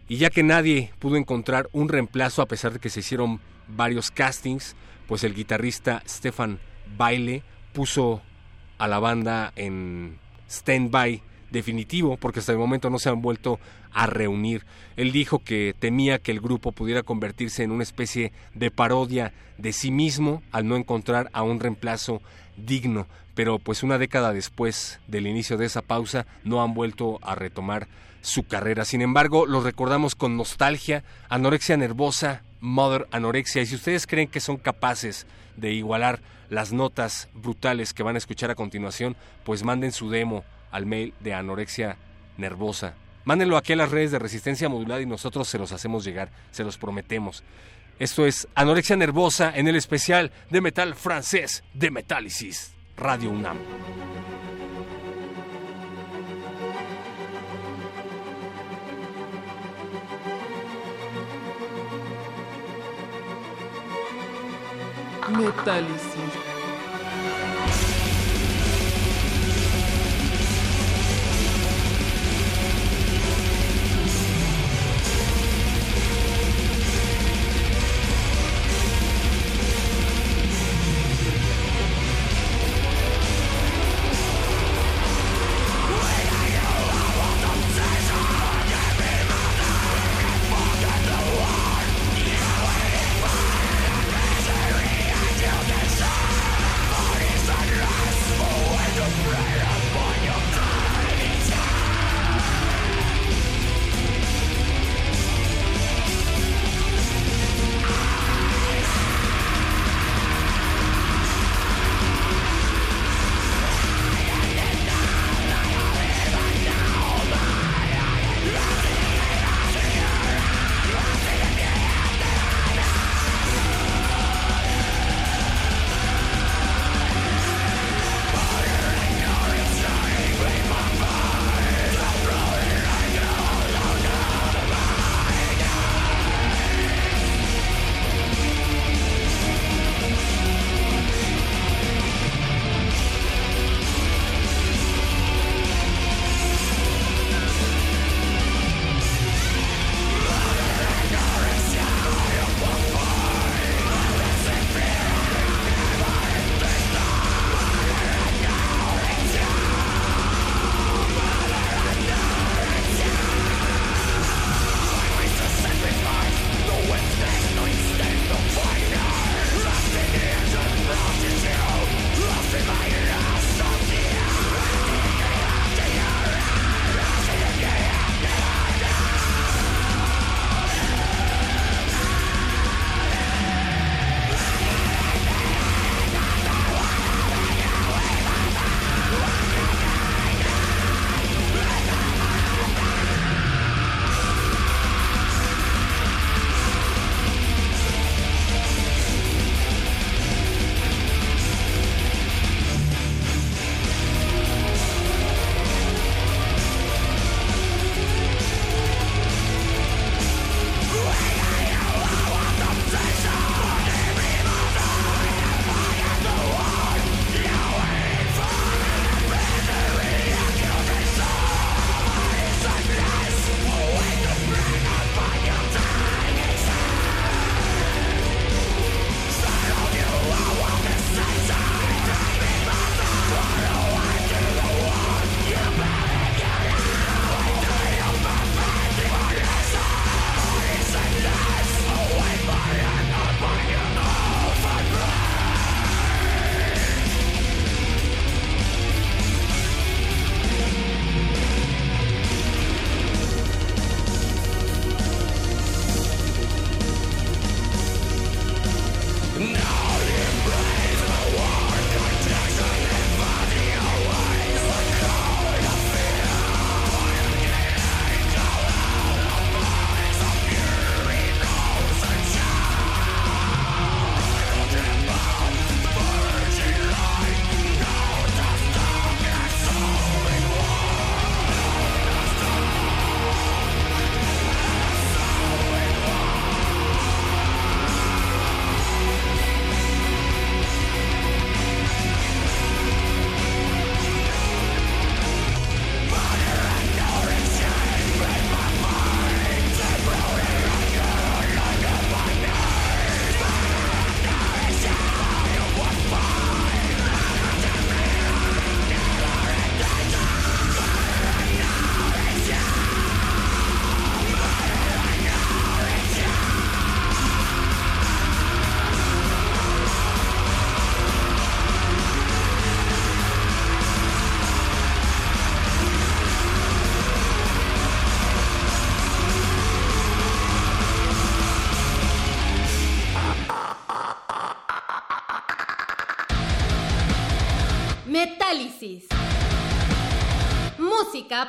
y 0.08 0.18
ya 0.18 0.30
que 0.30 0.42
nadie 0.42 0.92
pudo 1.00 1.18
encontrar 1.18 1.70
un 1.74 1.90
reemplazo 1.90 2.42
a 2.42 2.48
pesar 2.48 2.74
de 2.74 2.80
que 2.80 2.90
se 2.90 3.02
hicieron 3.02 3.42
varios 3.68 4.10
castings, 4.10 4.76
pues 5.08 5.24
el 5.24 5.36
guitarrista 5.36 6.02
Stefan 6.08 6.60
Baile 6.98 7.44
puso 7.74 8.22
a 8.78 8.88
la 8.88 9.00
banda 9.00 9.52
en 9.56 10.18
stand-by 10.50 11.22
definitivo 11.54 12.18
porque 12.18 12.40
hasta 12.40 12.52
el 12.52 12.58
momento 12.58 12.90
no 12.90 13.00
se 13.00 13.08
han 13.08 13.22
vuelto 13.22 13.60
a 13.94 14.08
reunir. 14.08 14.66
Él 14.98 15.14
dijo 15.14 15.40
que 15.40 15.74
temía 15.80 16.20
que 16.20 16.32
el 16.32 16.42
grupo 16.42 16.74
pudiera 16.74 17.04
convertirse 17.04 17.64
en 17.64 17.72
una 17.72 17.84
especie 17.84 18.34
de 18.54 18.72
parodia 18.72 19.32
de 19.58 19.72
sí 19.72 19.92
mismo 19.92 20.44
al 20.52 20.68
no 20.68 20.76
encontrar 20.76 21.30
a 21.32 21.44
un 21.44 21.62
reemplazo 21.62 22.22
digno, 22.58 23.08
pero 23.36 23.60
pues 23.60 23.84
una 23.84 23.98
década 23.98 24.34
después 24.34 25.00
del 25.08 25.28
inicio 25.28 25.58
de 25.58 25.68
esa 25.68 25.82
pausa 25.82 26.26
no 26.44 26.62
han 26.62 26.74
vuelto 26.74 27.20
a 27.22 27.36
retomar 27.36 27.88
su 28.22 28.44
carrera. 28.44 28.84
Sin 28.84 29.02
embargo, 29.02 29.46
los 29.46 29.64
recordamos 29.64 30.16
con 30.16 30.36
nostalgia, 30.36 31.04
anorexia 31.30 31.78
nervosa, 31.78 32.42
Mother 32.62 33.08
Anorexia. 33.12 33.62
Y 33.62 33.66
si 33.66 33.76
ustedes 33.76 34.08
creen 34.08 34.30
que 34.30 34.40
son 34.40 34.58
capaces 34.58 35.28
de 35.58 35.72
igualar 35.74 36.22
las 36.50 36.72
notas 36.72 37.30
brutales 37.34 37.94
que 37.94 38.04
van 38.04 38.16
a 38.16 38.20
escuchar 38.20 38.50
a 38.50 38.56
continuación, 38.56 39.16
pues 39.44 39.64
manden 39.64 39.92
su 39.92 40.10
demo 40.10 40.44
al 40.74 40.86
mail 40.86 41.14
de 41.22 41.34
Anorexia 41.34 41.98
Nervosa. 42.36 42.96
Mándenlo 43.24 43.56
aquí 43.56 43.72
a 43.72 43.78
las 43.78 43.92
redes 43.92 44.12
de 44.12 44.20
Resistencia 44.20 44.68
Modulada 44.68 45.00
y 45.00 45.06
nosotros 45.06 45.48
se 45.48 45.58
los 45.58 45.72
hacemos 45.72 46.04
llegar, 46.04 46.30
se 46.52 46.66
los 46.66 46.78
prometemos. 46.78 47.44
Esto 48.00 48.26
es 48.26 48.48
Anorexia 48.56 48.98
Nervosa 48.98 49.54
en 49.56 49.68
el 49.68 49.78
especial 49.78 50.32
de 50.50 50.60
metal 50.60 50.96
francés 50.96 51.64
de 51.74 51.92
Metálisis, 51.92 52.74
Radio 52.98 53.30
UNAM. 53.30 53.58
Metálisis. 65.38 66.13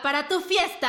Para 0.02 0.28
tu 0.28 0.40
fiesta. 0.40 0.83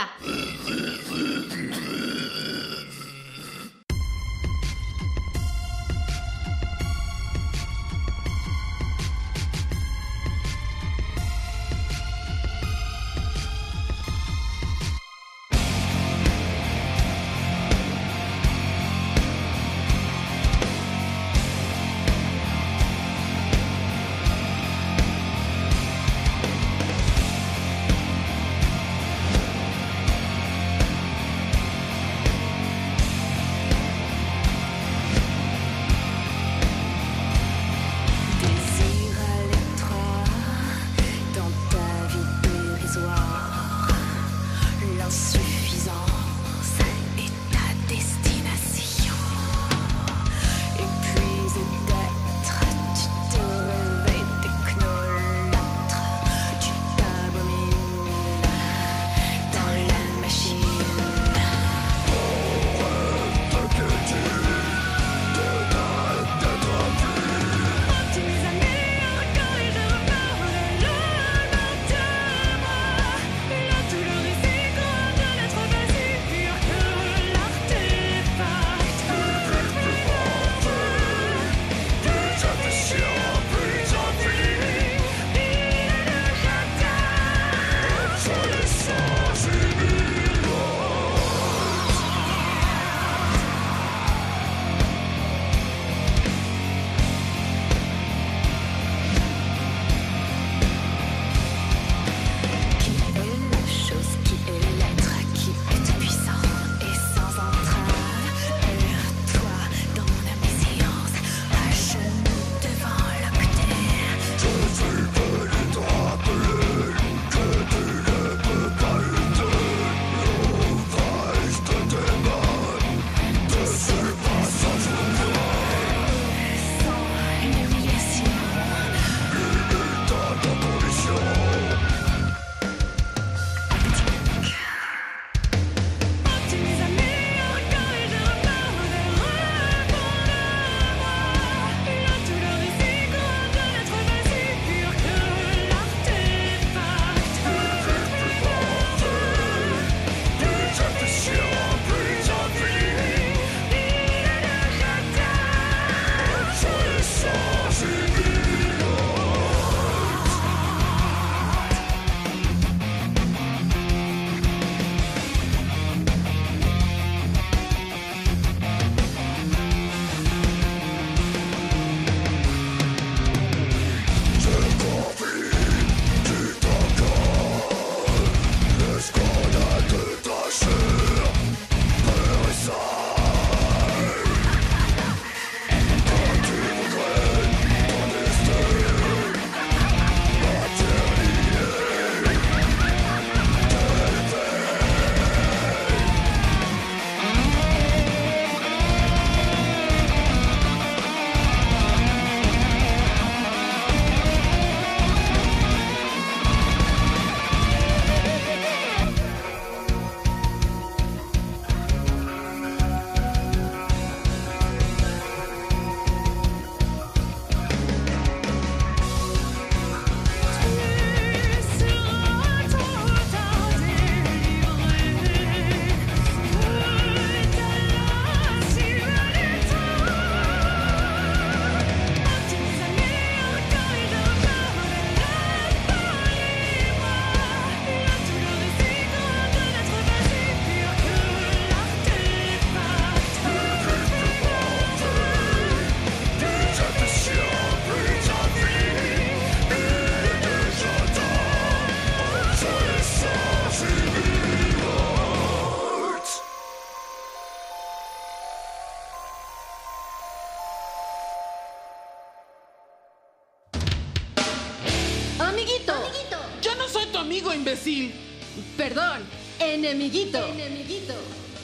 Enemiguito. 269.96 270.46
Enemiguito. 270.46 271.14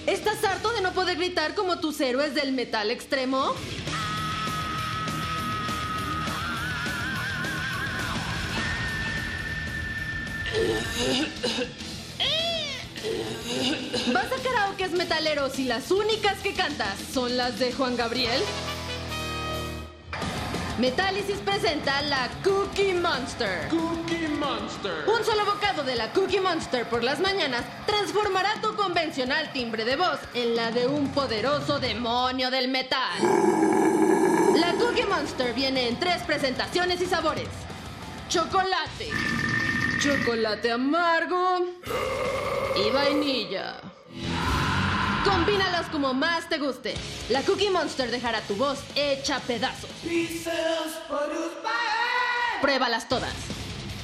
¿Estás 0.07 0.43
harto 0.43 0.71
de 0.71 0.82
no 0.82 0.93
poder 0.93 1.17
gritar 1.17 1.53
como 1.53 1.79
tus 1.79 1.99
héroes 1.99 2.34
del 2.34 2.53
metal 2.53 2.89
extremo? 2.89 3.53
¿Vas 14.13 14.25
a 14.25 14.43
karaokes 14.43 14.91
metaleros 14.91 15.59
y 15.59 15.65
las 15.65 15.91
únicas 15.91 16.39
que 16.39 16.53
cantas 16.53 16.97
son 17.13 17.38
las 17.38 17.59
de 17.59 17.73
Juan 17.73 17.95
Gabriel? 17.97 18.41
Metálisis 20.82 21.38
presenta 21.45 22.01
la 22.01 22.27
Cookie 22.43 22.95
Monster. 22.95 23.67
Cookie 23.69 24.27
Monster. 24.29 25.07
Un 25.15 25.23
solo 25.23 25.45
bocado 25.45 25.84
de 25.84 25.95
la 25.95 26.11
Cookie 26.11 26.39
Monster 26.39 26.89
por 26.89 27.03
las 27.03 27.19
mañanas 27.19 27.61
transformará 27.86 28.55
tu 28.63 28.75
convencional 28.75 29.53
timbre 29.53 29.86
de 29.86 29.95
voz 29.95 30.17
en 30.34 30.55
la 30.55 30.71
de 30.71 30.88
un 30.88 31.09
poderoso 31.09 31.79
demonio 31.79 32.49
del 32.49 32.67
metal. 32.67 33.21
La 34.55 34.73
Cookie 34.73 35.05
Monster 35.05 35.53
viene 35.53 35.88
en 35.88 35.99
tres 35.99 36.23
presentaciones 36.23 36.99
y 36.99 37.05
sabores. 37.05 37.47
Chocolate, 38.27 39.11
chocolate 39.99 40.71
amargo 40.71 41.59
y 42.75 42.89
vainilla. 42.89 43.91
Combínalos 45.24 45.86
como 45.91 46.13
más 46.13 46.49
te 46.49 46.57
guste. 46.57 46.95
La 47.30 47.43
Cookie 47.43 47.69
Monster 47.69 48.09
dejará 48.09 48.41
tu 48.41 48.55
voz 48.55 48.80
hecha 48.95 49.39
pedazos. 49.41 49.89
Pruébalas 52.61 53.07
todas. 53.07 53.34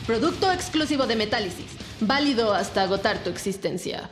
Producto 0.06 0.52
exclusivo 0.52 1.08
de 1.08 1.16
Metálisis. 1.16 1.66
Válido 2.02 2.54
hasta 2.54 2.84
agotar 2.84 3.24
tu 3.24 3.30
existencia. 3.32 4.12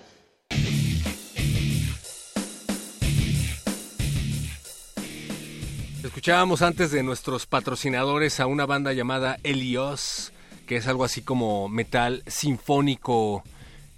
Escuchábamos 6.03 6.61
antes 6.61 6.91
de 6.91 7.03
nuestros 7.03 7.45
patrocinadores 7.45 8.39
a 8.39 8.47
una 8.47 8.65
banda 8.65 8.93
llamada 8.93 9.37
Helios, 9.43 10.31
que 10.65 10.77
es 10.77 10.87
algo 10.87 11.03
así 11.03 11.21
como 11.21 11.69
metal 11.69 12.23
sinfónico 12.25 13.43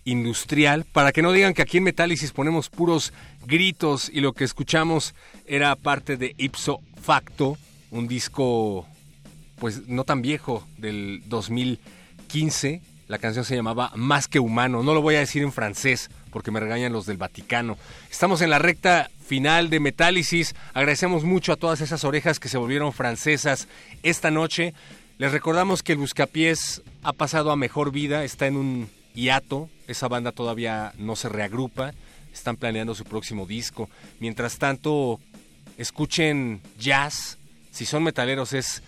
industrial, 0.07 0.85
para 0.85 1.11
que 1.11 1.21
no 1.21 1.33
digan 1.33 1.53
que 1.53 1.61
aquí 1.61 1.77
en 1.77 1.83
Metálisis 1.83 2.31
ponemos 2.31 2.69
puros 2.69 3.11
gritos 3.45 4.09
y 4.09 4.21
lo 4.21 4.31
que 4.31 4.45
escuchamos 4.45 5.13
era 5.45 5.75
parte 5.75 6.15
de 6.15 6.33
Ipso 6.37 6.79
Facto, 7.01 7.57
un 7.91 8.07
disco 8.07 8.87
pues 9.59 9.87
no 9.87 10.05
tan 10.05 10.21
viejo 10.21 10.65
del 10.77 11.23
2015. 11.25 12.81
La 13.09 13.17
canción 13.17 13.43
se 13.43 13.55
llamaba 13.55 13.91
Más 13.95 14.27
que 14.27 14.39
humano. 14.39 14.81
No 14.81 14.93
lo 14.93 15.01
voy 15.01 15.15
a 15.15 15.19
decir 15.19 15.43
en 15.43 15.51
francés 15.51 16.09
porque 16.31 16.51
me 16.51 16.59
regañan 16.59 16.93
los 16.93 17.05
del 17.05 17.17
Vaticano. 17.17 17.77
Estamos 18.09 18.41
en 18.41 18.49
la 18.49 18.59
recta 18.59 19.09
final 19.25 19.69
de 19.69 19.81
Metálisis. 19.81 20.55
Agradecemos 20.73 21.25
mucho 21.25 21.51
a 21.51 21.57
todas 21.57 21.81
esas 21.81 22.03
orejas 22.05 22.39
que 22.39 22.49
se 22.49 22.57
volvieron 22.57 22.93
francesas 22.93 23.67
esta 24.03 24.31
noche. 24.31 24.73
Les 25.17 25.31
recordamos 25.31 25.83
que 25.83 25.93
el 25.93 25.97
Buscapiés 25.97 26.81
ha 27.03 27.11
pasado 27.11 27.51
a 27.51 27.57
mejor 27.57 27.91
vida, 27.91 28.23
está 28.23 28.47
en 28.47 28.55
un 28.55 28.96
hiato. 29.17 29.69
Esa 29.87 30.07
banda 30.07 30.31
todavía 30.31 30.93
no 30.97 31.15
se 31.15 31.27
reagrupa. 31.27 31.93
Están 32.33 32.55
planeando 32.55 32.95
su 32.95 33.03
próximo 33.03 33.45
disco. 33.45 33.89
Mientras 34.19 34.57
tanto, 34.57 35.19
escuchen 35.77 36.61
jazz. 36.79 37.37
Si 37.71 37.85
son 37.85 38.03
metaleros 38.03 38.53
es 38.53 38.83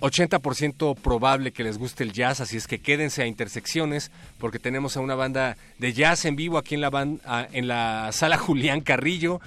80% 0.00 0.96
probable 0.96 1.52
que 1.52 1.64
les 1.64 1.76
guste 1.76 2.04
el 2.04 2.12
jazz, 2.12 2.40
así 2.40 2.56
es 2.56 2.68
que 2.68 2.78
quédense 2.78 3.22
a 3.22 3.26
Intersecciones 3.26 4.12
porque 4.38 4.60
tenemos 4.60 4.96
a 4.96 5.00
una 5.00 5.16
banda 5.16 5.56
de 5.78 5.92
jazz 5.92 6.24
en 6.24 6.36
vivo 6.36 6.56
aquí 6.56 6.76
en 6.76 6.80
la, 6.80 7.48
en 7.52 7.68
la 7.68 8.10
sala 8.12 8.38
Julián 8.38 8.80
Carrillo 8.80 9.40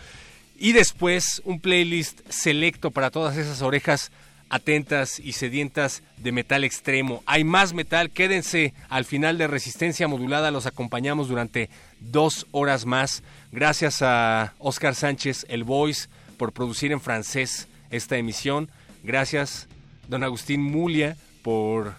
y 0.59 0.73
después 0.73 1.41
un 1.45 1.59
playlist 1.59 2.19
selecto 2.29 2.91
para 2.91 3.11
todas 3.11 3.37
esas 3.37 3.61
orejas 3.61 4.11
atentas 4.51 5.19
y 5.19 5.31
sedientas 5.31 6.03
de 6.17 6.33
metal 6.33 6.63
extremo. 6.65 7.23
Hay 7.25 7.43
más 7.45 7.73
metal, 7.73 8.11
quédense 8.11 8.73
al 8.89 9.05
final 9.05 9.37
de 9.37 9.47
Resistencia 9.47 10.09
Modulada, 10.09 10.51
los 10.51 10.65
acompañamos 10.65 11.29
durante 11.29 11.69
dos 12.01 12.45
horas 12.51 12.85
más. 12.85 13.23
Gracias 13.53 14.01
a 14.01 14.53
Oscar 14.59 14.93
Sánchez, 14.93 15.45
el 15.47 15.63
Voice, 15.63 16.09
por 16.37 16.51
producir 16.51 16.91
en 16.91 16.99
francés 16.99 17.69
esta 17.91 18.17
emisión. 18.17 18.69
Gracias 19.03 19.67
don 20.09 20.23
Agustín 20.23 20.61
Mulia 20.61 21.15
por 21.43 21.95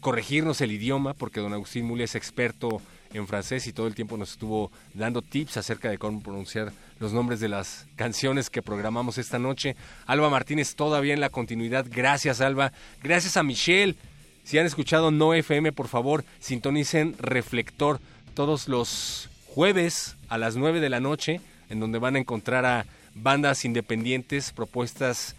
corregirnos 0.00 0.60
el 0.60 0.72
idioma, 0.72 1.14
porque 1.14 1.40
don 1.40 1.54
Agustín 1.54 1.86
Mulia 1.86 2.04
es 2.04 2.14
experto 2.14 2.82
en 3.14 3.26
francés 3.26 3.66
y 3.66 3.72
todo 3.72 3.86
el 3.86 3.94
tiempo 3.94 4.18
nos 4.18 4.32
estuvo 4.32 4.70
dando 4.92 5.22
tips 5.22 5.56
acerca 5.56 5.88
de 5.88 5.96
cómo 5.96 6.20
pronunciar 6.20 6.70
los 7.00 7.12
nombres 7.12 7.40
de 7.40 7.48
las 7.48 7.86
canciones 7.96 8.50
que 8.50 8.62
programamos 8.62 9.18
esta 9.18 9.38
noche. 9.38 9.76
Alba 10.06 10.30
Martínez 10.30 10.74
todavía 10.74 11.14
en 11.14 11.20
la 11.20 11.30
continuidad. 11.30 11.86
Gracias, 11.88 12.40
Alba. 12.40 12.72
Gracias 13.02 13.36
a 13.36 13.42
Michelle. 13.42 13.96
Si 14.44 14.58
han 14.58 14.66
escuchado 14.66 15.10
No 15.10 15.34
FM, 15.34 15.72
por 15.72 15.88
favor, 15.88 16.24
sintonicen 16.38 17.14
Reflector 17.18 18.00
todos 18.34 18.68
los 18.68 19.28
jueves 19.46 20.16
a 20.28 20.38
las 20.38 20.56
9 20.56 20.80
de 20.80 20.88
la 20.88 21.00
noche, 21.00 21.40
en 21.68 21.80
donde 21.80 21.98
van 21.98 22.16
a 22.16 22.18
encontrar 22.18 22.64
a 22.64 22.86
bandas 23.14 23.64
independientes, 23.64 24.52
propuestas 24.52 25.34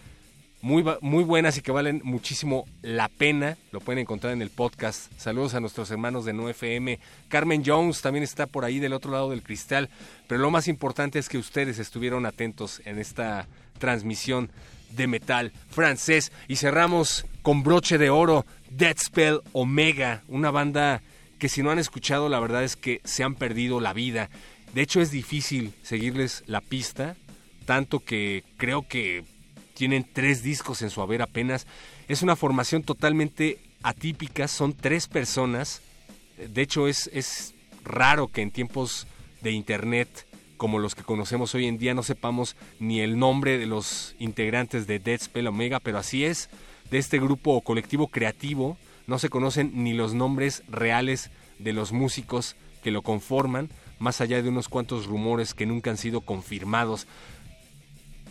muy, 0.61 0.83
muy 1.01 1.23
buenas 1.23 1.57
y 1.57 1.61
que 1.61 1.71
valen 1.71 2.01
muchísimo 2.03 2.65
la 2.81 3.07
pena. 3.07 3.57
Lo 3.71 3.79
pueden 3.79 3.99
encontrar 3.99 4.33
en 4.33 4.41
el 4.41 4.49
podcast. 4.49 5.11
Saludos 5.17 5.53
a 5.53 5.59
nuestros 5.59 5.89
hermanos 5.91 6.25
de 6.25 6.33
No 6.33 6.49
FM. 6.49 6.99
Carmen 7.29 7.63
Jones 7.65 8.01
también 8.01 8.23
está 8.23 8.45
por 8.45 8.65
ahí 8.65 8.79
del 8.79 8.93
otro 8.93 9.11
lado 9.11 9.29
del 9.29 9.43
cristal. 9.43 9.89
Pero 10.27 10.41
lo 10.41 10.51
más 10.51 10.67
importante 10.67 11.19
es 11.19 11.29
que 11.29 11.37
ustedes 11.37 11.79
estuvieron 11.79 12.25
atentos 12.25 12.81
en 12.85 12.99
esta 12.99 13.47
transmisión 13.77 14.51
de 14.91 15.07
metal 15.07 15.53
francés. 15.69 16.31
Y 16.47 16.57
cerramos 16.57 17.25
con 17.41 17.63
broche 17.63 17.97
de 17.97 18.09
oro 18.09 18.45
Dead 18.69 18.97
Spell 18.97 19.41
Omega, 19.53 20.23
una 20.27 20.51
banda 20.51 21.01
que 21.37 21.49
si 21.49 21.63
no 21.63 21.71
han 21.71 21.79
escuchado 21.79 22.27
la 22.27 22.39
verdad 22.39 22.63
es 22.63 22.75
que 22.75 22.99
se 23.05 23.23
han 23.23 23.35
perdido 23.35 23.79
la 23.79 23.93
vida. 23.93 24.29
De 24.73 24.81
hecho 24.81 25.01
es 25.01 25.09
difícil 25.09 25.73
seguirles 25.81 26.43
la 26.45 26.61
pista, 26.61 27.15
tanto 27.65 27.99
que 28.01 28.43
creo 28.57 28.87
que 28.87 29.23
tienen 29.79 30.05
tres 30.11 30.43
discos 30.43 30.81
en 30.81 30.89
su 30.89 31.01
haber 31.01 31.21
apenas. 31.21 31.65
Es 32.09 32.21
una 32.21 32.35
formación 32.35 32.83
totalmente 32.83 33.59
atípica, 33.81 34.49
son 34.49 34.73
tres 34.73 35.07
personas. 35.07 35.81
De 36.35 36.61
hecho, 36.61 36.89
es, 36.89 37.09
es 37.13 37.53
raro 37.85 38.27
que 38.27 38.41
en 38.41 38.51
tiempos 38.51 39.07
de 39.41 39.51
internet 39.51 40.27
como 40.57 40.79
los 40.79 40.95
que 40.95 41.03
conocemos 41.03 41.55
hoy 41.55 41.65
en 41.65 41.77
día 41.77 41.93
no 41.93 42.03
sepamos 42.03 42.57
ni 42.81 42.99
el 42.99 43.17
nombre 43.17 43.57
de 43.57 43.67
los 43.67 44.15
integrantes 44.19 44.85
de 44.85 44.99
Dead 44.99 45.21
Spell 45.21 45.47
Omega, 45.47 45.79
pero 45.79 45.97
así 45.97 46.25
es. 46.25 46.49
De 46.91 46.97
este 46.97 47.17
grupo 47.17 47.53
o 47.53 47.61
colectivo 47.61 48.09
creativo 48.09 48.77
no 49.07 49.17
se 49.17 49.29
conocen 49.29 49.71
ni 49.81 49.93
los 49.93 50.13
nombres 50.13 50.61
reales 50.67 51.31
de 51.57 51.71
los 51.71 51.93
músicos 51.93 52.57
que 52.83 52.91
lo 52.91 53.01
conforman, 53.01 53.69
más 53.97 54.19
allá 54.19 54.41
de 54.41 54.49
unos 54.49 54.67
cuantos 54.67 55.05
rumores 55.05 55.53
que 55.53 55.65
nunca 55.65 55.89
han 55.89 55.95
sido 55.95 56.19
confirmados. 56.19 57.07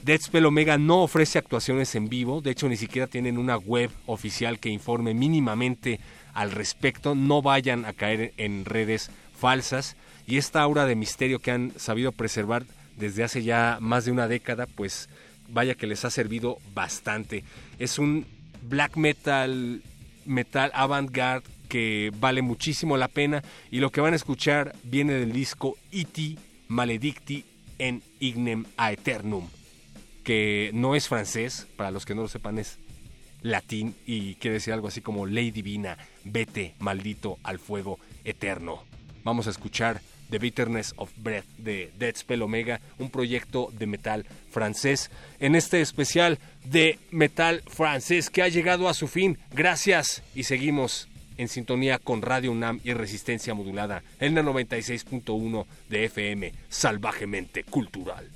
Dead 0.05 0.21
Spell 0.21 0.47
Omega 0.47 0.79
no 0.79 1.03
ofrece 1.03 1.39
actuaciones 1.39 1.95
en 1.95 2.09
vivo, 2.09 2.41
de 2.41 2.51
hecho 2.51 2.69
ni 2.69 2.77
siquiera 2.77 3.07
tienen 3.07 3.37
una 3.37 3.57
web 3.57 3.91
oficial 4.07 4.59
que 4.59 4.71
informe 4.71 5.13
mínimamente 5.13 6.01
al 6.35 6.53
respecto, 6.53 7.15
no 7.15 7.43
vayan 7.43 7.85
a 7.85 7.93
caer 7.93 8.33
en 8.37 8.65
redes 8.65 9.11
falsas 9.39 9.97
y 10.27 10.37
esta 10.37 10.63
aura 10.63 10.87
de 10.87 10.95
misterio 10.95 11.41
que 11.41 11.51
han 11.51 11.73
sabido 11.77 12.13
preservar 12.13 12.65
desde 12.97 13.25
hace 13.25 13.43
ya 13.43 13.79
más 13.81 14.05
de 14.05 14.13
una 14.13 14.29
década, 14.29 14.67
pues 14.67 15.09
vaya 15.49 15.75
que 15.75 15.87
les 15.87 16.05
ha 16.05 16.11
servido 16.11 16.59
bastante. 16.75 17.45
Es 17.79 17.99
un 17.99 18.25
black 18.63 18.97
metal, 18.97 19.83
metal 20.27 20.71
avant-garde 20.75 21.47
que 21.69 22.13
vale 22.19 22.43
muchísimo 22.43 22.97
la 22.97 23.09
pena 23.09 23.43
y 23.71 23.81
lo 23.81 23.91
que 23.91 24.01
van 24.01 24.13
a 24.13 24.17
escuchar 24.17 24.75
viene 24.85 25.15
del 25.15 25.33
disco 25.33 25.77
Iti 25.91 26.39
Maledicti 26.69 27.45
en 27.79 28.03
Ignem 28.21 28.65
Aeternum 28.77 29.49
que 30.29 30.73
no 30.75 30.95
es 30.95 31.09
francés, 31.09 31.67
para 31.75 31.91
los 31.91 32.05
que 32.05 32.15
no 32.15 32.21
lo 32.21 32.29
sepan 32.29 32.59
es 32.59 32.77
latín 33.41 33.95
y 34.05 34.35
quiere 34.35 34.57
decir 34.57 34.75
algo 34.75 34.89
así 34.89 35.01
como 35.01 35.25
Ley 35.25 35.51
Divina, 35.51 35.97
vete 36.23 36.75
maldito 36.81 37.39
al 37.43 37.59
fuego 37.59 37.99
eterno. 38.25 38.85
Vamos 39.25 39.47
a 39.47 39.51
escuchar 39.51 40.03
The 40.29 40.39
Bitterness 40.39 40.93
of 40.99 41.11
Breath 41.17 41.47
de 41.57 41.91
Dead 41.99 42.15
Spell 42.15 42.43
Omega, 42.43 42.79
un 42.99 43.09
proyecto 43.09 43.71
de 43.73 43.87
metal 43.87 44.27
francés, 44.51 45.11
en 45.41 45.55
este 45.55 45.81
especial 45.81 46.39
de 46.63 46.99
metal 47.11 47.63
francés 47.67 48.29
que 48.29 48.43
ha 48.43 48.49
llegado 48.49 48.91
a 48.91 48.93
su 48.93 49.09
fin. 49.09 49.39
Gracias 49.55 50.23
y 50.35 50.43
seguimos 50.43 51.09
en 51.39 51.49
sintonía 51.49 51.99
con 51.99 52.21
Radio 52.21 52.53
UNAM 52.53 52.81
y 52.85 52.93
Resistencia 52.93 53.55
Modulada 53.55 54.03
en 54.21 54.37
el 54.37 54.45
96.1 54.45 55.65
de 55.89 56.05
FM, 56.05 56.53
salvajemente 56.69 57.65
cultural. 57.65 58.29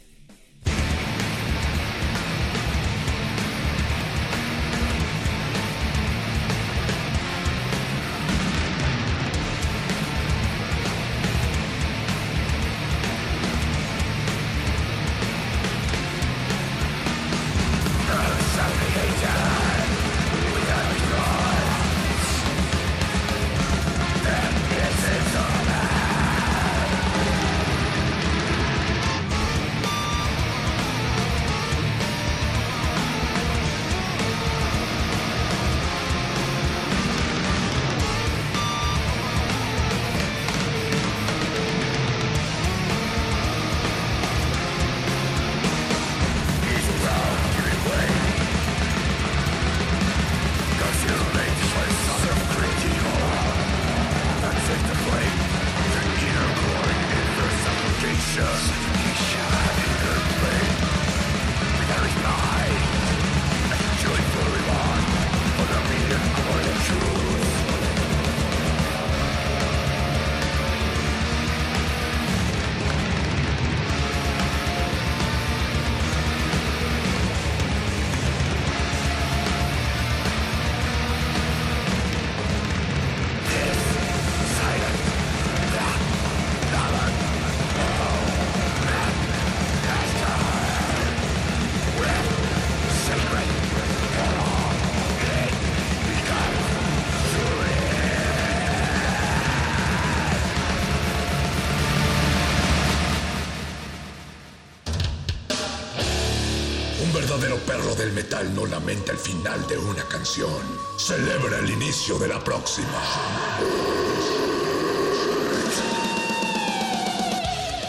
Metal 108.12 108.54
no 108.54 108.66
lamenta 108.66 109.12
el 109.12 109.18
final 109.18 109.66
de 109.66 109.78
una 109.78 110.02
canción. 110.04 110.60
Celebra 110.98 111.58
el 111.58 111.70
inicio 111.70 112.18
de 112.18 112.28
la 112.28 112.42
próxima. 112.42 113.02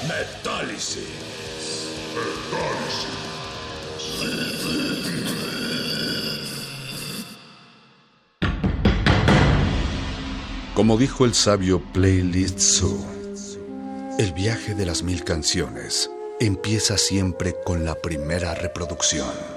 Metálisis. 0.07 1.03
Como 10.73 10.97
dijo 10.97 11.25
el 11.25 11.33
sabio 11.33 11.81
Playlist 11.93 12.59
Zoo, 12.59 13.05
el 14.17 14.33
viaje 14.33 14.73
de 14.73 14.85
las 14.85 15.03
mil 15.03 15.23
canciones 15.23 16.09
empieza 16.39 16.97
siempre 16.97 17.55
con 17.63 17.85
la 17.85 17.95
primera 17.95 18.53
reproducción. 18.55 19.52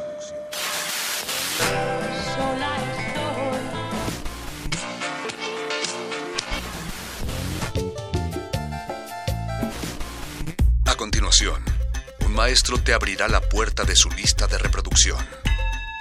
Maestro 12.67 12.85
te 12.85 12.95
abrirá 12.95 13.29
la 13.29 13.41
puerta 13.41 13.85
de 13.85 13.95
su 13.95 14.11
lista 14.11 14.49
de 14.49 14.59
reproducción. 14.59 15.25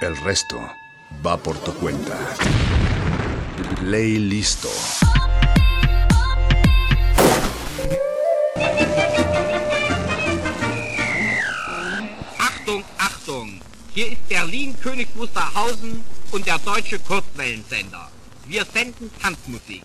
El 0.00 0.16
resto 0.16 0.58
va 1.24 1.36
por 1.36 1.56
tu 1.58 1.72
cuenta. 1.74 2.18
Ley 3.84 4.18
listo. 4.18 4.68
Achtung, 12.38 12.82
Achtung! 12.98 13.60
Hier 13.94 14.10
ist 14.10 14.28
Berlin 14.28 14.74
König 14.82 15.08
Wusterhausen 15.14 16.02
und 16.32 16.46
der 16.46 16.58
deutsche 16.58 16.98
Kurzwellensender. 16.98 18.10
Wir 18.48 18.64
senden 18.64 19.12
Tanzmusik. 19.22 19.84